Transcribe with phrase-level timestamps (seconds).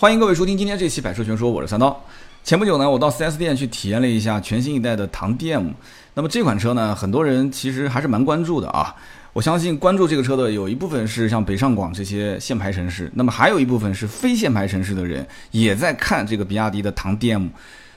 [0.00, 2.04] 欢迎各位收听今天这期《百车全说》，我是三刀。
[2.44, 5.72] 前不久呢，我到 4S 店去体验了一下全新一代的唐 DM。
[6.14, 8.94] 那么这款车呢，很多人其实还是蛮关注的啊。
[9.32, 17.48] 我相信关注这个车的有一部分是像北上广这些限牌城市，那么还有一部分是非限牌城市的人也在看这个比亚迪的唐 DM。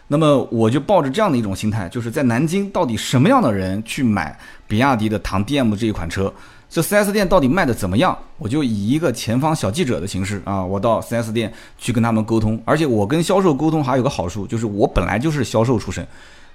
[0.07, 4.35] 那么我就抱着这样的一种心态，就是在南京到底什么样的人去买
[4.67, 6.33] 比亚迪的唐 DM 这一款车？
[6.71, 8.17] 这 4S 店到底卖的怎么样？
[8.37, 12.57] 我就以一个前方小记者的形式啊，我到 4S 店去跟他们沟通。
[12.63, 16.07] 而且我跟销售沟通还有个好处，就是我本来就是销售出身，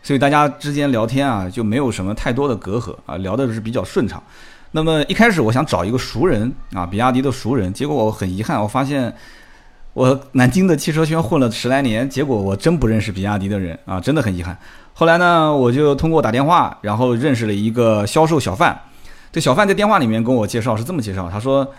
[0.03, 4.23] 所以大家之间聊天啊就没有什么太多的隔阂啊，聊的是比较顺畅。
[4.71, 9.15] 那么一开始我想找一个熟人啊，比亚迪的熟人，结果我很遗憾，我发现
[9.93, 14.57] 我南京的汽车圈混了十来年，结果我真不认识比亚迪的人啊，真的很遗憾。
[14.95, 18.81] 后来呢，我就通过打电话，然后认识了一个销售小贩。
[19.37, 21.71] 这小范在电话里面跟我介绍是这么介绍，他说：“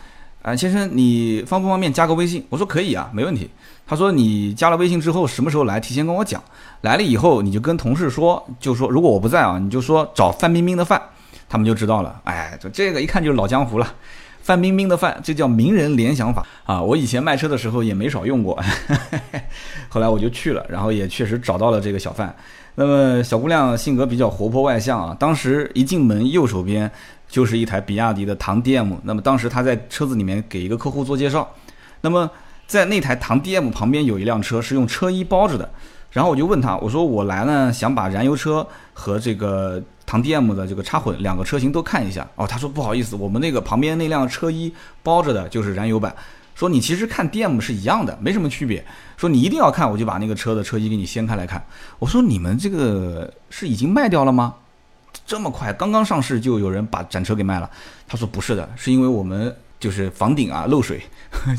[0.44, 3.50] 啊，先生，你方不方便加个微信？”我说：“可以啊，没问题。”
[3.88, 5.80] 他说：“你加了微信之后，什么时候来？
[5.80, 6.40] 提前跟我讲。
[6.82, 11.02] 来了以后，你就跟同事说，就说如果我不在啊，你就说找范冰冰的范，
[11.50, 12.22] 他们就知道了。
[12.26, 13.92] 哎，这这个一看就是老江湖了，
[14.44, 16.80] 范冰冰的范，这叫名人联想法啊！
[16.80, 18.56] 我以前卖车的时候也没少用过，
[19.90, 22.36] 后来我就去了，然后也确实找到了这个小范。
[22.76, 26.92] 那么小姑娘性格比较活泼外向啊，当时一进门右手边。
[27.28, 31.48] 就是一台比亚迪的唐 DM，那么当时他在车子里面给一个客户做介绍，
[32.02, 32.30] 那么
[32.66, 35.70] 在那台唐 DM 旁边有一辆车是用车衣包着的，
[36.12, 46.16] 然后我就问他，我说我来呢想把燃油车和这个唐 DM 的这个插混两个车型都看一下，哦，他说不好意思，我们那个旁边那辆车衣包着的就是燃油版，
[46.56, 48.86] 说你其实看 DM 是一样的，没什么区别，
[49.18, 51.62] 说你一定要看，我就把那个车的车衣给你掀开来看，
[52.00, 54.56] 我说你们这个是已经卖掉了吗？
[55.28, 57.70] 这么快，刚刚上市就有人把展车给卖了。
[58.08, 61.02] 他说不是的，是因为我们就是房顶啊漏水，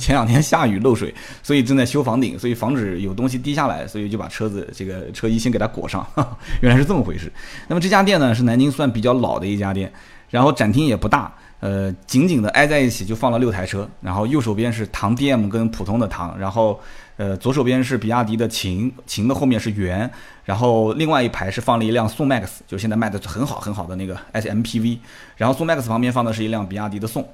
[0.01, 6.05] 前两天下雨漏水，所以正在修房顶，所以防止有东西滴下来，所以就把车子这个车衣先给它裹上。
[6.63, 7.31] 原来是这么回事。
[7.69, 9.93] 那么这家店呢是南京算比较老的一家店，
[10.31, 11.31] 然后展厅也不大，
[11.61, 16.81] 呃，紧紧的挨在一起就放了六台车，然后右手边是唐 DM 跟普通的唐，然后。
[17.19, 20.09] 呃，左手边是比亚迪的秦，秦的后面是元，
[20.45, 24.99] 然后另外一排是放了一辆宋 MAX，就现在卖的很好很好的那个 SMPV，
[25.37, 27.29] 然后宋 MAX 旁边放的是一辆比亚迪的宋。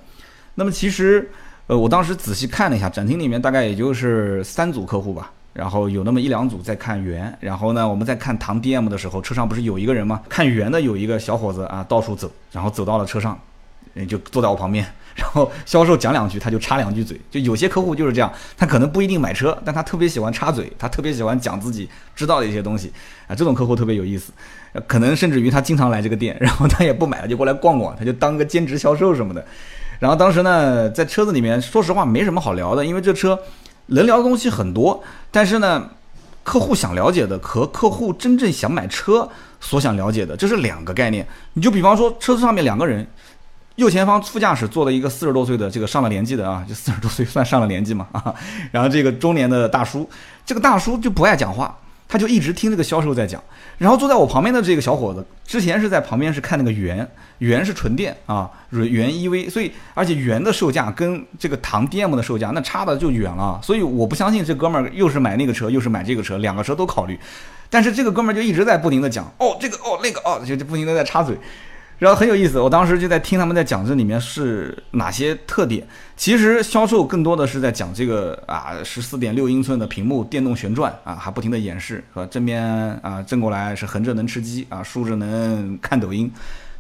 [0.55, 1.31] 那么其实，
[1.67, 10.23] 呃，我当时仔细看了一下，展厅里面大概也就是三组客户吧，然后有那么一两组在看元，然后呢，我们在看唐 DM 的时候，车上不是有一个人吗？
[10.31, 13.39] 看元的有一个小伙子啊，到处走，然后走到了车上。
[14.09, 14.85] 就坐在我旁边，
[15.15, 17.21] 然后销售讲两句，他就插两句嘴。
[17.31, 22.93] 就有些客户就是这样，他可能不一定买车，但他特别喜欢插嘴，他特别喜欢讲自己知道的一些东西
[23.29, 23.35] 啊。
[23.35, 24.33] 这种客户特别有意思，
[24.89, 29.45] 可能甚至于他经常来这个店，然后他也不买了，就过来逛逛，他就当个兼职销售什么的。
[30.01, 33.39] 然后当时呢，在车子里面，说实话没什么好聊的，因为这车
[33.87, 35.01] 能聊的东西很多，
[35.31, 35.89] 但是呢，
[36.43, 39.29] 客户想了解的和客户真正想买车
[39.61, 41.25] 所想了解的，这是两个概念。
[41.53, 43.07] 你就比方说，车子上面两个人。
[43.77, 48.35] 右前方副驾驶坐了一个四十多岁的这个上了年纪的啊，就四十多岁算上了年纪嘛啊，
[48.71, 50.09] 然后这个中年的大叔，
[50.47, 51.77] 这个大叔就不爱讲话，
[52.09, 53.43] 他就一直听这个销售在讲。
[53.77, 57.05] 然后坐在我旁边的这个小伙子，之前是在旁边是看那个元，
[57.39, 67.19] 元是纯电啊，元 EV，所以而且元的售价跟这个唐 DM 的售价那差的就远了，所以我不相信这哥们儿又是买那个车又是买这个车，两个车都考虑。
[67.69, 71.37] 但是这个哥们儿就一直在不停的讲，哦这个哦那个哦，就就不停的在插嘴。
[71.99, 75.87] 然后很有意思，我当时就在听他们在讲这里面是哪些特点。
[76.17, 82.63] 其实销售更多的是在讲这个啊，十四点六英寸的屏幕，电动旋转啊，还不停的演示，和正面
[83.03, 86.31] 啊正过来是横着能吃鸡啊，竖着能看抖音。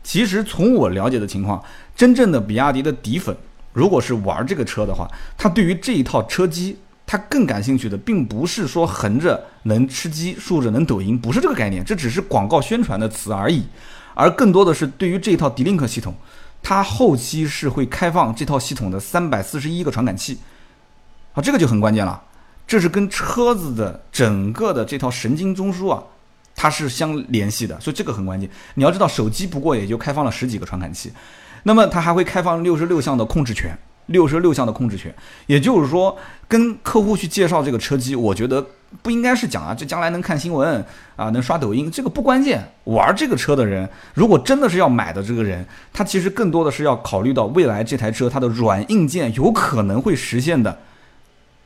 [0.02, 1.62] 其实从我了解的情况，
[1.96, 3.34] 真正的比亚迪的底粉，
[3.72, 5.08] 如果是玩这个车的话，
[5.38, 6.76] 他对于这一套车机，
[7.06, 13.62] 他更感兴趣的，并不是说横着能吃鸡，竖着能抖音，不是这个概念，这只是广告宣传的词而已。
[14.14, 16.14] 而更多的是对于这套 D-Link 系统，
[16.62, 20.38] 它后期是会开放这套系统的三百四十一个传感器，
[21.34, 22.22] 啊，这个就很关键了，
[22.66, 26.02] 这是跟车子的整个的这套神经中枢啊，
[26.54, 28.48] 它是相联系的，所以这个很关键。
[28.74, 31.12] 你要知道，手机不过也就开放了十几个传感器，
[31.64, 33.76] 那么它还会开放六十六项的控制权。
[34.06, 35.14] 六十六项的控制权，
[35.46, 36.16] 也就是说，
[36.46, 38.64] 跟客户去介绍这个车机，我觉得
[39.02, 40.84] 不应该是讲啊，这将来能看新闻
[41.16, 42.62] 啊，能刷抖音，这个不关键。
[42.84, 50.78] 玩这个车的人，如果真的是要买的这个人，他其实更多的是要考虑到未来这台车它的软硬件有可能会实现的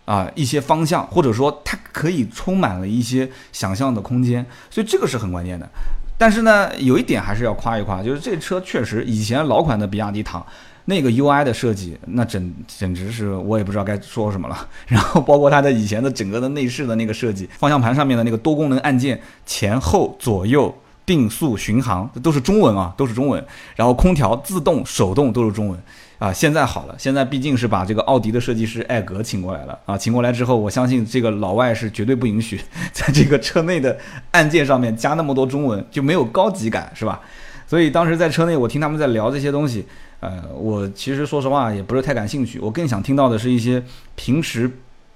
[0.04, 5.68] 啊一些方向，或者说它可以充满了一些想象的空间，所以这个是很关键的。
[6.16, 10.44] 但是呢，有一点还是要夸一夸，就是这车确实以前老款的比亚迪唐。
[10.88, 14.66] 那个 UI 的设计，那简简直是我也不知道该说什么了。
[14.88, 20.74] 然后包括它的以前的整个的内饰的那个设计，方向盘上面的那个多功能按键，前后左右
[21.04, 23.44] 定速巡航这都是中文啊，都是中文。
[23.76, 25.78] 然后空调自动手动都是中文
[26.18, 26.32] 啊。
[26.32, 32.58] 现在好了，现在毕竟是把这个奥迪的设计师艾格请过来了啊，请过来之后，我相信这个老外是绝对不允许
[32.92, 33.94] 在这个车内的
[34.30, 37.20] 按键上面加那么多中文，就没有高级感，是吧？
[37.66, 39.84] 所以当时在车内，我听他们在聊这些东西，
[40.20, 42.58] 呃，我其实说实话也不是太感兴趣。
[42.58, 43.80] 我更想听到的是一些
[44.16, 44.68] 平时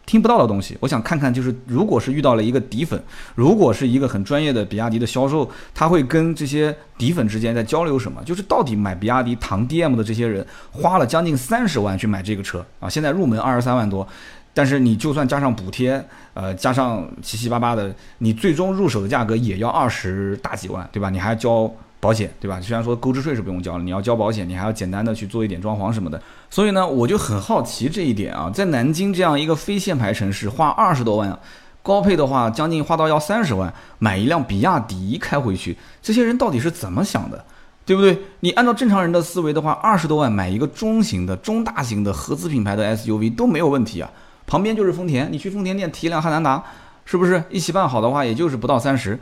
[0.06, 0.76] 听不到的东西。
[0.80, 3.02] 我想看看，就是如果是遇到了一个底粉，
[3.34, 8.22] 如果是一个很专业的比亚迪的销售，他会跟这些底粉之间在交流什么？
[8.24, 14.06] 就是到底买比亚迪唐 DM 的这些人花了将近三十万去买这个车啊，现在入门二十三万多，
[14.54, 16.04] 但是你就算加上补贴，
[16.34, 21.10] 呃，加上七七八八的，你最终入手的价格也要二十大几万，对吧？
[21.10, 21.68] 你还交。
[22.02, 22.60] 保险对吧？
[22.60, 26.20] 虽然说购置税是不用交了，你要交保险，你还要简单的去做一点装潢什么的。
[26.50, 31.38] 所以呢，我就很好奇这一点啊，在南京这样一个非限牌城市，花二十多万，
[31.80, 37.44] 高配的话将近花到要三十万，买一辆比亚迪开回去，这些人到底是怎么想的，
[37.86, 38.18] 对不对？
[38.40, 44.10] 你按照正常人的思维的话，二十多万买一个中型的、中大型的合资品牌的 SUV 都没有问题啊。
[44.44, 46.64] 旁边就是丰田，你去丰田店提一辆汉兰达，
[47.04, 49.16] 是不是一起办好的话，也就是不到三十。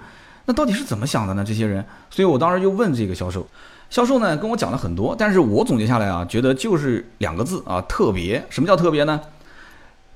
[0.46, 1.44] 那到底是怎么想的呢？
[1.46, 3.46] 这些人，所以我当时就问这个销售，
[3.88, 8.44] 销售呢跟我讲了很多，但是我总结下来啊，觉得就是两个字啊，特别。
[8.50, 9.20] 什么叫特别呢？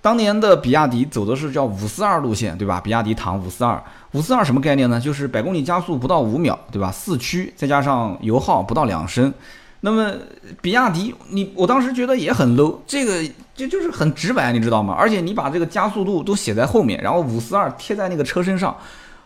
[0.01, 2.81] 当年的比亚迪走的是叫五四二路线，对吧？
[2.81, 3.83] 比亚迪唐五四二，
[4.13, 5.01] 五四二什么概念呢？
[5.01, 6.91] 就是百公里加速不到五秒，对吧？
[6.93, 9.33] 四驱再加上油耗不到两升。
[9.81, 10.13] 那么
[10.61, 13.23] 比亚迪，你我当时觉得也很 low，这个
[13.55, 14.95] 就就是很直白，你知道吗？
[14.99, 18.77] 而且你把这个加速度都写在后面，然后五四二贴在那个车身上。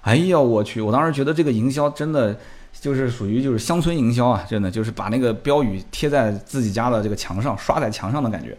[0.09, 0.81] 哎呀，我去！
[0.81, 2.35] 我当时觉得这个营销真的
[2.73, 8.57] 就是属于就是乡村营销啊，真的就是把那个标语贴在自己家的这个墙上，刷在墙上的感觉。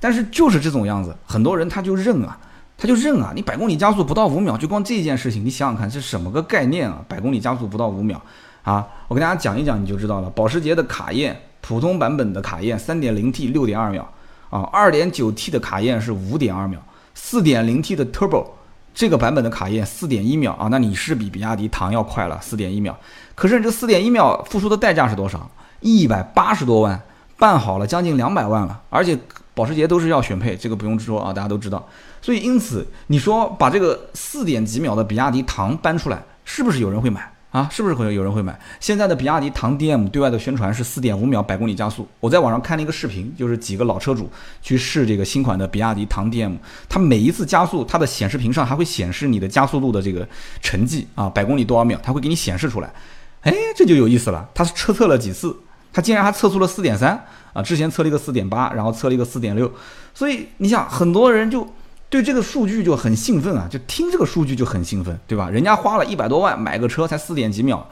[0.00, 2.36] 但是就是这种样子，很多人他就认啊，
[2.76, 3.30] 他就认啊。
[3.36, 7.04] 你百公里加速不到五秒，就光这件事情，你想想看是什么个概念啊？
[7.06, 8.20] 百公里加速不到五秒
[8.64, 8.84] 啊！
[9.06, 10.28] 我跟大家讲一讲，你就知道了。
[10.30, 14.12] 保时捷的卡宴普通版本的卡宴三点零 T 六点二秒
[14.50, 16.82] 啊，二点九 T 的卡宴是五点二秒，
[17.14, 18.44] 四点零 T 的 Turbo。
[18.92, 22.98] 这个版本的卡宴四点一秒啊，那你是比比亚迪唐要快了四点一秒。
[23.34, 25.50] 可是你这四点一秒付出的代价是多少？
[25.80, 27.00] 一百八十多万，
[27.38, 28.82] 办好了将近两百万了。
[28.90, 29.18] 而且
[29.54, 31.88] 保时捷都是要选配，这个不用说啊，大家都知道。
[32.20, 37.32] 所以因此你说把这个四点几秒的比亚迪唐搬出来，是不是有人会买？
[37.50, 38.56] 啊，是不是会有人会买？
[38.78, 42.06] 现在的比亚迪唐 DM 对外的宣传是四点五秒百公里加速。
[42.20, 44.30] 我在网上看了一个视频，就是几个老车主
[44.62, 46.56] 去试这个新款的比亚迪唐 DM，
[46.88, 50.26] 它每一次加速，它的显示屏上还会显示你的加速度的这个
[50.62, 52.92] 成绩啊，百公里多少秒，它会给你显示出来。
[53.40, 55.56] 哎，这就有意思了，它测测了几次，
[55.92, 57.20] 它竟然还测出了四点三
[57.52, 59.72] 啊，之前测了一个四点八，然后测了一个四点六，
[60.14, 61.66] 所以你想，很多人就。
[62.10, 65.48] 对这个数据就很兴奋啊，就听这个数据就很兴奋，对吧？
[65.48, 67.88] 人家花了一百多万买个车才四点几秒，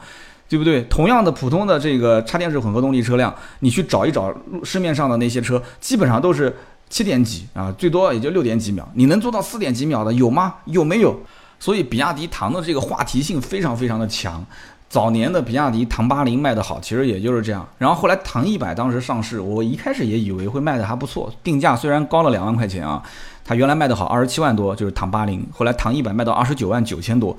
[0.49, 0.83] 对不对？
[0.83, 6.53] 同样的普通的这个插电式混合动力车辆，你去找一找市面上的那些车，基本上都是
[6.89, 8.85] 七点几啊，最多也就六点几秒。
[8.93, 10.55] 你能做到四点几秒的有吗？
[10.65, 11.17] 有没有？
[11.57, 14.45] 所以比亚迪唐的这个话题性非常非常的强。
[14.89, 17.67] 早年的比亚迪唐八零卖得好，其实也就是这样。
[17.77, 23.03] 然后后来唐一百当时上市，我一开始也以为会卖得还不错，定价虽然高了两万块钱啊。
[23.45, 27.35] 它原来卖的好，二十七万多，就是唐八零，后来唐一百卖到二十九万九千多，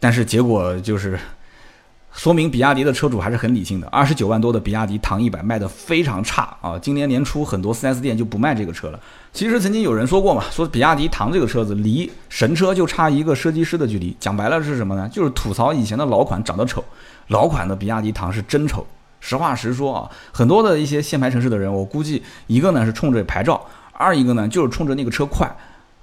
[0.00, 1.18] 但是结果就是，
[2.14, 6.78] 说明比亚迪的车主还是很理性的，二十九万多的比亚迪唐一百卖的非常差啊！
[6.78, 9.00] 今年年初很多 4S 店就不卖这个车了。
[9.32, 15.08] 其实曾经有人说过嘛，说比亚迪唐这个车子离神车就差一个设计师的距离，讲白了是什么呢？
[15.08, 16.82] 就是吐槽以前的老款长得丑，
[17.26, 18.86] 老款的比亚迪唐是真丑。
[19.18, 23.60] 实话实说啊，很多的一些限牌城市的人，我估计一个呢是冲着牌照。
[23.92, 25.50] 二一个呢，就是冲着那个车快，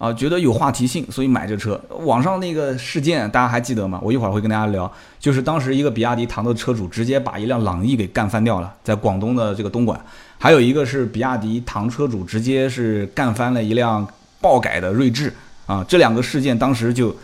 [0.02, 1.80] 啊，觉得有话题性，所以买这车。
[2.00, 4.00] 网上那个事件大家还记得吗？
[4.02, 10.04] 我一会儿会跟大家聊，就是当时一个比亚迪唐的车主直接把一辆朗逸给干翻掉了，在广东的这个东莞。
[10.40, 14.08] 还有一个是比亚迪唐车主直接是干翻了一辆
[14.40, 15.32] 爆改的锐志，
[15.68, 17.16] 啊，这两个事件当时就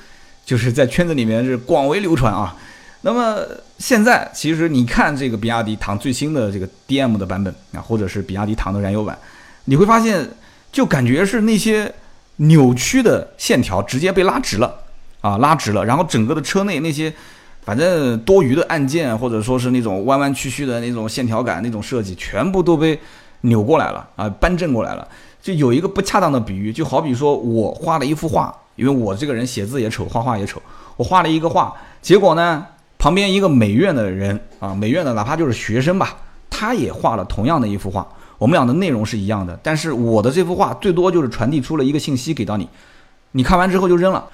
[0.45, 2.55] 就是在圈子里面是广为流传啊。
[3.01, 3.39] 那么
[3.79, 9.17] 现在其实你看这个比亚迪唐最新的这个 DM 的版本啊，或者是比亚迪唐的燃油版，
[9.65, 10.29] 你会发现。
[10.69, 11.91] 就感觉是那些
[12.37, 14.73] 扭曲的线条直接被拉直了
[15.21, 17.13] 啊，拉直了，然后整个的车内那些
[17.61, 22.99] 反正多余的按键或者说是那种弯弯曲曲的那种线条感那种设计，全部都被
[23.41, 25.07] 扭过来了啊，扳正过来了。
[25.41, 30.61] 就有一个不恰当的比喻，就好比说我画了一幅画，因为我这个人写字也丑，画画也丑，
[30.95, 32.65] 我画了一个画，结果呢，
[32.97, 36.17] 旁边一个美院的人啊，美院的哪怕就是学生吧，
[36.49, 38.07] 他也画了同样的一幅画。
[38.37, 42.69] 我们俩的内容是一样的，但是我的这幅画最多就是传递出了一个信息给到你，
[43.31, 44.25] 你看完之后就扔了。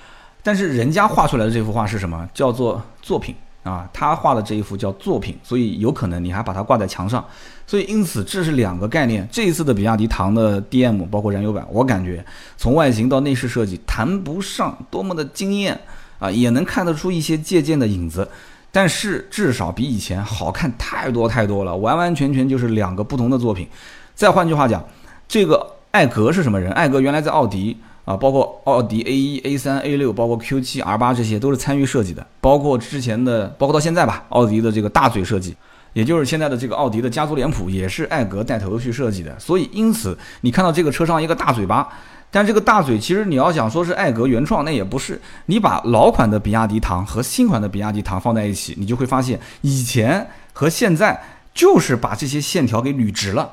[0.42, 2.28] 但是人家画出来的这幅画是什么？
[2.34, 3.34] 叫做作品
[3.64, 7.24] 啊，他画的这一幅叫作品，所以有可能你还把它挂在墙上。
[7.66, 9.26] 所以因此这是两个概念。
[9.32, 12.24] 这一次的比亚迪唐的 DM 包括燃油版，我感觉
[12.58, 15.80] 从外形到内饰设计谈不上多么的惊艳
[16.20, 18.28] 啊，也能看得出一些借鉴的影子。
[18.74, 23.66] 但是至少比以前好看太多太多了，完完全全就是两个不同的作品。
[24.14, 24.84] 再换句话讲，
[25.30, 26.70] 这个艾格是什么人？
[26.74, 27.78] 艾格原来在奥迪。
[28.06, 32.28] 啊，包括奥迪 A 一、A 三、A 六，包括 Q 七、R 八，这些都是参与设计的。
[32.42, 35.56] 包括之前的，包括到现在吧，奥迪的这个大嘴设计，
[35.94, 39.34] 也就是现在的这个奥迪的家族脸谱，也是艾格带头去设计的。
[39.40, 41.88] 所以，因此你看到这个车上一个大嘴巴，
[42.36, 45.22] 但这个大嘴其实你要想说是艾格原创，那也不是。
[45.46, 51.22] 你把老款的比亚迪唐和新款的比亚迪唐放在一起，你就会发现，以前和现在
[51.54, 53.48] 就是把这些线条给捋直了，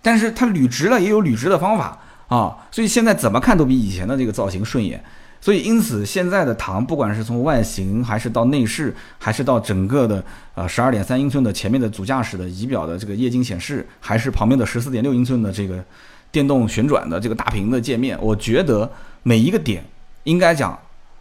[0.00, 1.98] 但是它捋直了也有捋直的方法。
[2.28, 5.04] 啊，所以现在怎么看都比以前的这个造型顺眼，
[5.42, 15.84] 所以因此现在的唐，不管是从外形，还是到内饰，还是到整个的呃十二点三英寸的前面的主驾驶的仪表的这个液晶显示，还是旁边的十四点六英寸的这个
[16.34, 18.90] 电动旋转的这个大屏的界面，我觉得
[19.22, 19.84] 每一个点
[20.24, 20.76] 应该讲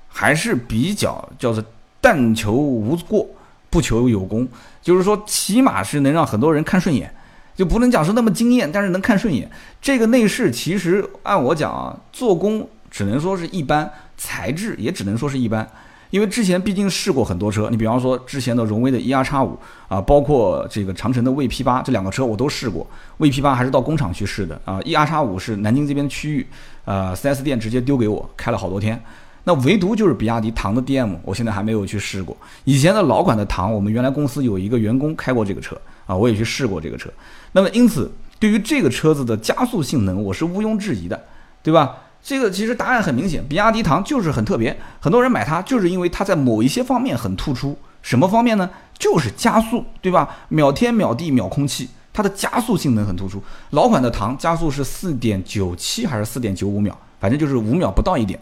[0.07, 1.63] 还是比较叫做
[2.01, 3.27] 但求无过，
[3.69, 4.47] 不求有功，
[4.81, 7.13] 就是说起码是能让很多人看顺眼。
[7.55, 9.47] 就不能讲是那么惊艳，但是能看顺眼。
[9.79, 15.69] 这个内饰其实按我讲啊，做工只能说是一般，材质也只能说是一般。
[16.13, 22.85] 因为之前毕竟试过很多车，你比方说之前的荣威的 E R 叉五啊，包括这个长城的 V P 八这两个车我都试过。
[23.17, 26.45] ，V P 八还是到工厂去试的啊，E R 叉五是南京这边区域，
[26.85, 29.01] 呃，4S 店直接丢给我开了好多天。
[29.45, 32.37] 那唯独就是比亚迪唐的 DM，我现在还没有去试过。
[32.63, 37.09] 以前的老款的唐，我们原来公司有一个员工开过这个车啊，我也去试过这个车。
[37.53, 41.19] 那么因此，对于这个车子的加速性能，我是毋庸置疑的，
[41.63, 42.02] 对吧？
[42.23, 47.77] 这个其实答案很明显，比亚迪唐就是很特别，很多人买它就是因为它在某一些方面很突出。
[48.01, 48.69] 什么方面呢？
[48.97, 50.29] 就是加速，对吧？
[50.49, 53.41] 秒天秒地秒空气，它的加速性能很突出。
[53.71, 58.39] 老款的唐加速是四点九七还是四点九五秒，反正就是五秒不到一点。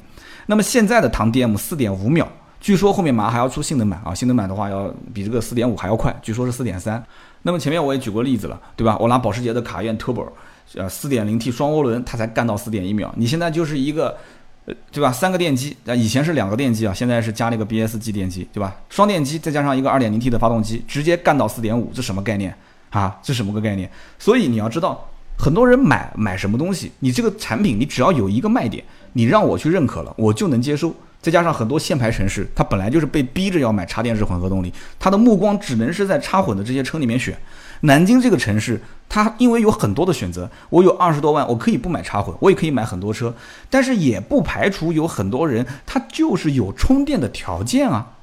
[0.48, 2.28] 那么现在的唐 DM 四点五秒，
[2.60, 7.04] 据说后面马上还要出性能版啊，性能版的话要比这个四点五还要快，据说是四点三。
[7.44, 8.98] 那么前面我也举过例子了，对吧？
[9.00, 10.28] 我拿保时捷的卡宴 Turbo，
[10.76, 13.14] 呃，四点零 T 双涡轮，它才干到四点一秒。
[13.18, 14.18] 你现在就是一个，
[14.66, 15.12] 呃，对吧？
[15.12, 18.76] 三个电机，啊，以前是两个电机啊，现在是加了一个 BSG 电机，对吧？
[18.90, 22.56] 双电机再加上一个二点零 T 的发动机，直接干到四点五，这什么概念
[22.90, 23.20] 啊？
[23.22, 23.90] 这什么个概念？
[24.18, 28.84] 所以你要知道，很多人买买什么东西，你这个产品你只要有一个卖点。
[29.14, 30.96] 你让我去认可了，我就能接受。
[31.22, 37.38] 再加上很多限牌城市，它本来就是被逼着要买插电式混合动力，它的目光只能是在插混的这些车里面选。
[37.82, 43.34] 南京这个城市，它因为有很多的选择，我有二十多万，我可以不买插混，我也可以买很多车，
[43.70, 48.14] 但是也不排除有很多人他就是有充电的条件啊，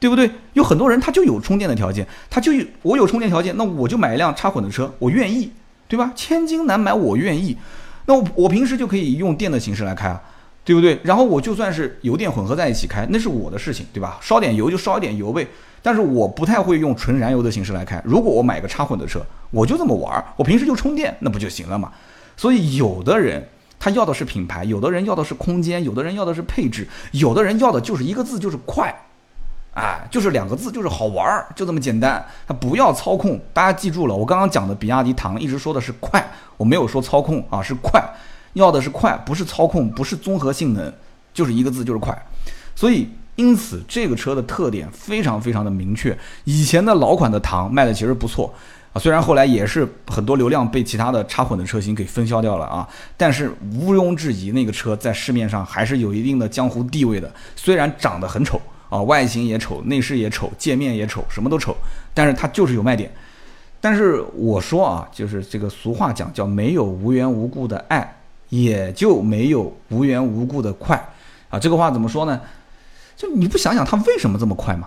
[0.00, 0.30] 对不对？
[0.54, 5.52] 有很多人他就有充电的条件，他就有我有充电条件，那我就买一辆插混的车，我愿意，
[5.88, 6.12] 对吧？
[6.14, 7.56] 千金难买我愿意，
[8.06, 10.22] 那我我平时就可以用电的形式来开啊。
[10.64, 11.00] 对不对？
[11.02, 14.18] 然后我就算是油电混合在一起开，那是我的事情，对吧？
[14.20, 15.48] 烧点油就烧一点油呗。
[15.88, 17.98] 但是我不太会用纯燃油的形式来开。
[18.04, 21.90] 如果我买个插混的车，我就这么玩儿，我平时就充电，那不就行了嘛？
[22.36, 23.42] 所以有的人
[23.78, 28.94] 他要的是品牌，有的人要的是空间，有的人要的是配置，有的人要的就是一个字，就是快，
[29.72, 32.22] 哎，就是两个字，就是好玩儿，就这么简单。
[32.46, 36.22] 他不要操控，大家记住了，我刚刚讲的比亚迪唐一直说的是快，
[36.58, 37.98] 我没有说操控啊，是快。
[38.52, 40.92] 要的是快，不是操控，不是综合性能，
[41.32, 42.14] 就是一个字，就是快。
[42.76, 46.16] 所以，因此这个车的特点非常非常的明确。
[46.44, 48.52] 以前的老款的唐卖的其实不错
[48.92, 57.32] 啊，虽然后来也是很多流量被其他的插混的车型给分销掉了啊，但是毋庸置疑，那个车在市面上还是有一定的江湖地位的。
[57.54, 61.76] 虽然长得很丑啊，外形也丑，内饰也丑，界面也丑，什么都丑，
[62.12, 63.10] 但是它就是有卖点。
[63.80, 68.14] 但是我说啊，就是这个俗话讲叫没有无缘无故的爱。
[68.50, 70.96] 也就没有无缘无故的快，
[71.50, 72.40] 啊，这个话怎么说呢？
[73.18, 74.86] 就你不想想它为什么这么快嘛，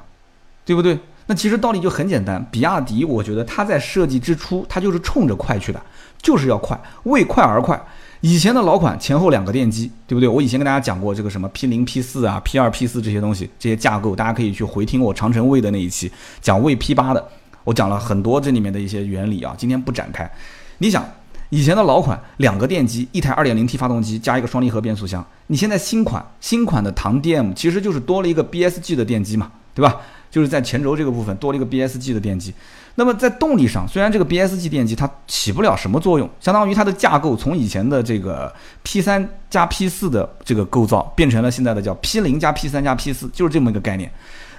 [0.63, 0.97] 对不对？
[1.25, 5.81] 那其实道理就很简单，比亚迪我觉得它在设计之初，它就是冲着快去的，
[6.21, 7.79] 就是要快，为快而快。
[8.21, 10.29] 以前的老款前后两个电机，对不对？
[10.29, 16.09] 我以前跟大家讲过这个什么 P 零 P 四啊、P 二 P 四这些东西，这些架构，大家可以去回听我长城卫的那一期
[16.39, 17.27] 讲卫 P 八的，
[17.65, 20.29] 我讲了很多这里面的一些原理啊，今天不展开。
[20.77, 21.05] 你想。
[21.51, 25.23] 以前的老款两个电机，一台 2.0T 发动机加一个双离合变速箱。
[25.47, 29.97] 你现在新款新款的唐 DM 其实就是多了一个 BSG 的电机嘛，对吧？
[30.31, 32.53] 就是在前轴这个部分多了一个 BSG 的电机。
[32.95, 38.53] 那么在动力上，虽然这个 BSG 电机它起不了什么作用，相当于它的架构从以前的这个
[38.83, 44.09] P 三加 P 四的这个构造，变成了现在的叫 P 零加 P 三加 P 四，就是这么一个概念。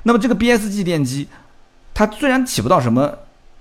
[0.02, 1.26] 那么这个 BSG 电机，
[1.94, 3.10] 它虽然起不到什么，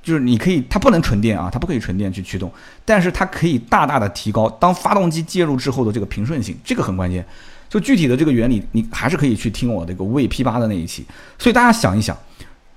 [0.01, 2.51] 就是你可以它不能纯电啊，它不可以纯电去驱动，
[2.84, 7.25] 但是它可以大大的提高当发动机介入之后的这个平顺性，这个很关键。
[7.70, 11.05] 就具体的这个原理，你还是可以去听我这个 V P 八的那一期。
[11.38, 12.17] 所以大家想一想。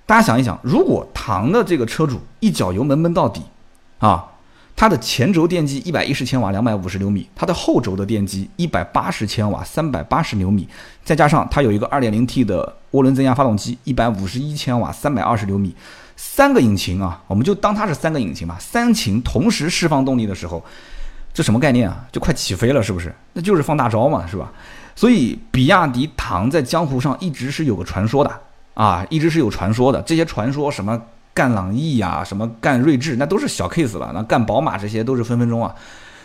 [0.06, 3.40] 大家想一想，如果唐的这个车主一脚油门闷到底，
[3.98, 4.22] 啊，
[4.76, 10.68] 它的前轴电机一百一十千瓦两百五十牛米，它的后轴的电机一百八十千瓦三百八十牛米，
[11.02, 15.74] 再加上它有一个二点零 T 的涡轮增压发动机一百五十一千瓦三百二十牛米，
[16.16, 20.64] 三个引擎啊，我们就当它是三个引擎吧，三擎同时释放动力的时候，
[21.32, 22.04] 这什么概念啊？
[22.12, 23.14] 就快起飞了，是不是？
[23.32, 24.52] 那就是放大招嘛，是吧？
[24.96, 28.40] 所以比亚迪唐在江湖上一直是有个传说的。
[28.74, 31.00] 啊，一直是有传说的，这些传说什么
[31.32, 34.10] 干朗逸呀，什么干锐志，那都是小 case 了。
[34.12, 35.72] 那干宝马这些都是分分钟啊。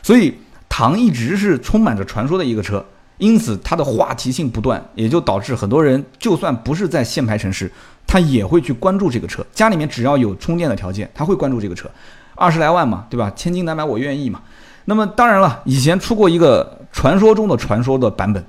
[0.01, 0.34] 所以
[0.67, 2.84] 唐一直是充满着传说的一个车，
[3.19, 7.72] 因此它的话题性不断，也就导致很多人就算不是在限牌城市，
[8.10, 9.46] 他也会去关注这个车。
[9.54, 11.88] 家里面只要有充电的条件，他会关注这个车。
[12.34, 13.32] 二十来万嘛，对吧？
[13.36, 14.42] 千金难买我愿意嘛。
[14.86, 18.44] 那么当然了，以前出过一个传说中的传说的版本，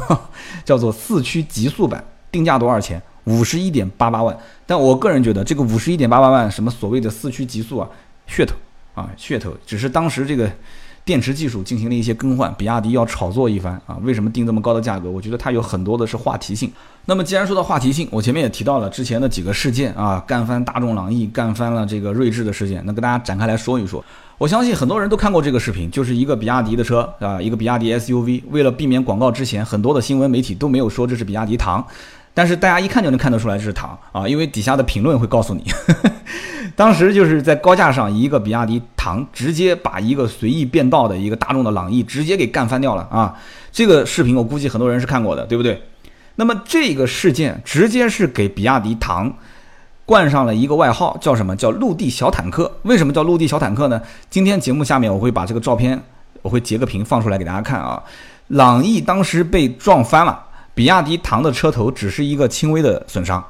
[0.66, 3.00] 叫做四驱极速版，定价多少钱？
[3.24, 7.88] 五十一点八八万，但我个人觉得这个五十一点八八万什么所谓的四驱极速啊，
[8.28, 8.54] 噱头
[8.94, 10.50] 啊噱头，只是当时这个
[11.06, 13.96] 电池技术进行了一些更换，比亚迪要炒作一番啊。
[14.02, 15.08] 为什么定这么高的价格？
[15.08, 16.68] 我觉得它有很多的是话题性。
[17.04, 24.04] 那么既然说到话题性，我前面也提到了之前的几个事件啊，干翻大众朗逸，干翻了这个锐志的事件，那跟大家展开来说一说。
[24.36, 28.42] 我相信很多人都看过这个视频，就是一个比亚迪的车啊，一个比亚迪 SUV。
[28.50, 31.86] 为了避免广告之前很多的新闻媒体都没有说这是比亚迪唐。
[32.36, 35.64] 但是大家一看就能看得出来这是唐啊，因为底下的评论会告诉你，
[36.76, 43.34] 当时就是在高架上一个比亚迪唐直接把一个随意变道的一个大众的朗逸直接给干翻掉了啊！
[43.72, 45.82] 这个视频我估计很多人是看过的，对不对？
[46.34, 49.34] 那么这个事件直接是给比亚迪唐
[50.04, 52.70] 冠上了一个外号，叫什么叫陆地小坦克？
[52.82, 53.98] 为什么叫陆地小坦克呢？
[54.28, 55.98] 今天节目下面我会把这个照片
[56.42, 58.02] 我会截个屏放出来给大家看啊，
[58.48, 60.42] 朗逸当时被撞翻了。
[60.76, 63.42] 比亚迪唐的车头只是一个轻微的损伤，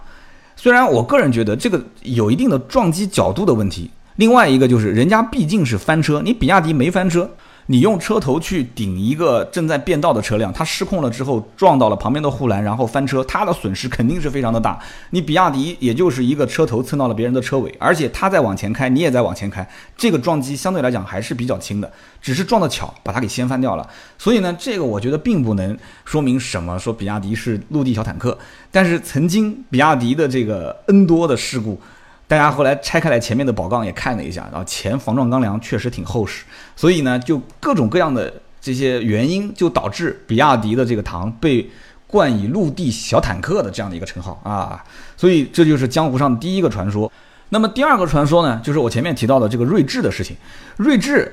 [0.54, 3.90] 虽然我个人觉得这个有一定的撞击角度的问题。
[4.14, 7.28] 另外一个就是人家毕竟是翻车，你比亚迪没翻车。
[7.68, 14.78] 你用车头去顶一个正在变道的车辆，它失控了之后撞到了旁边的护栏，然后翻车，它的损失肯定是非常的大。
[15.10, 21.90] 你比亚迪也就是一个车头蹭到了别人的车尾，而且它在往前开，你也在往前开，这个撞击相对来讲还是比较轻的，
[22.22, 23.88] 只是撞的巧，把它给掀翻掉了。
[24.16, 28.38] 所以呢，这个我觉得并不能说明什么，说比亚迪是陆地小坦克。
[28.70, 31.80] 但是曾经比亚迪的这个 N 多的事故。
[32.28, 41.70] 大家后来拆开来前面的宝杠也看了一下，然后前防撞钢梁确实挺厚实，所以呢，就各种各样的这些原因，就导致比亚迪的这个唐被
[42.08, 44.84] 冠以“陆地小坦克”的这样的一个称号啊。
[45.16, 47.10] 所以这就是江湖上的第一个传说。
[47.50, 50.36] 那么第二个传说呢，就是我前面提到的这个锐志的事情。
[50.76, 51.32] 锐志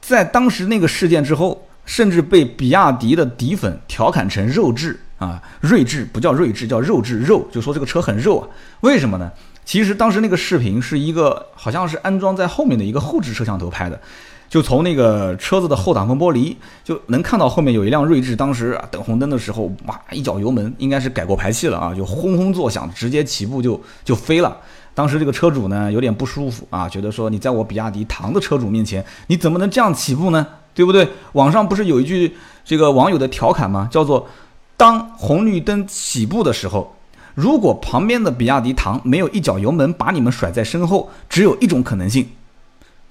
[0.00, 8.48] 在当时那个事件之后，甚至被比亚迪的底粉调侃成“肉质啊，锐志不叫锐志，叫肉质肉，就说这个车很肉啊。
[8.80, 9.30] 为什么呢？
[9.66, 14.00] 其实当时那个视频是一个，好像是安装在后面的一个后置摄像头拍的，
[14.48, 24.56] 就从那个车子的后挡风玻璃就能看到后面有一辆锐志，当时啊等红灯的时候，哇，一脚油门，应该是改过排气了啊，就轰轰作响，直接起步就就飞了。
[24.94, 30.46] 当时这个车主呢有点不舒服啊，觉得说你在我比亚迪唐的车主面前，你怎么能这样起步呢？
[30.74, 31.08] 对不对？
[31.32, 33.88] 网上不是有一句这个网友的调侃吗？
[33.90, 34.28] 叫做
[34.76, 36.95] 当红绿灯起步的时候。
[37.36, 42.26] 如果旁边的比亚迪唐没有一脚油门把你们甩在身后，只有一种可能性，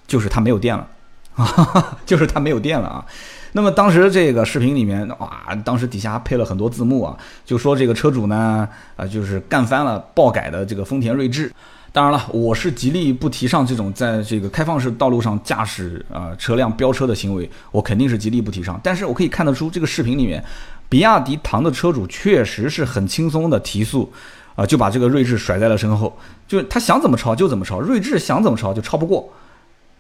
[0.08, 0.88] 就是它没有电了，
[1.36, 3.06] 啊， 就是它没有电了啊。
[3.52, 11.52] 那么当时这个视频里面，哇，当时底下配了很多字幕啊，就说这个车主呢，啊，就是干翻了爆改的这个丰田锐志。
[11.94, 18.78] 当然了，我是极力不提倡这种在这个开放式道路上驾驶啊车辆飙车的行为，我肯定是极力不提倡。
[18.84, 20.44] 但是我可以看得出这个视频里面。
[20.88, 24.12] 比亚迪唐的车主确实是很轻松的提速，
[24.56, 26.18] 啊，就把这个锐志甩在了身后，
[26.48, 29.32] 就是他想怎么超就怎么超，锐志想怎么超就超不过，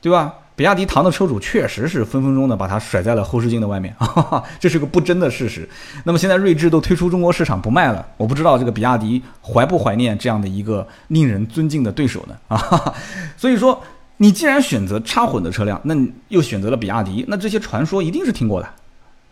[0.01, 0.33] 对吧？
[0.57, 5.67] 比亚迪唐的车主确实是分分钟的把它甩在了后视镜的外面，哈 哈这是个不争的事实。
[6.05, 12.37] 那么现在锐志都退出中国市场不卖了，我不知道这个比亚迪怀不怀念这样的一个令人尊敬的对手呢？
[12.47, 12.93] 啊，
[13.35, 13.83] 所以说
[14.15, 18.69] 你既然选择插混的车辆，那你又选择了比亚迪，那这些传说一定是听过的。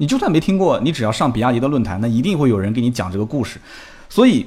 [0.04, 3.58] 你就算没听过，你只要上比亚迪的论坛，那一定会有人给你讲这个故事。
[4.10, 4.46] 所以，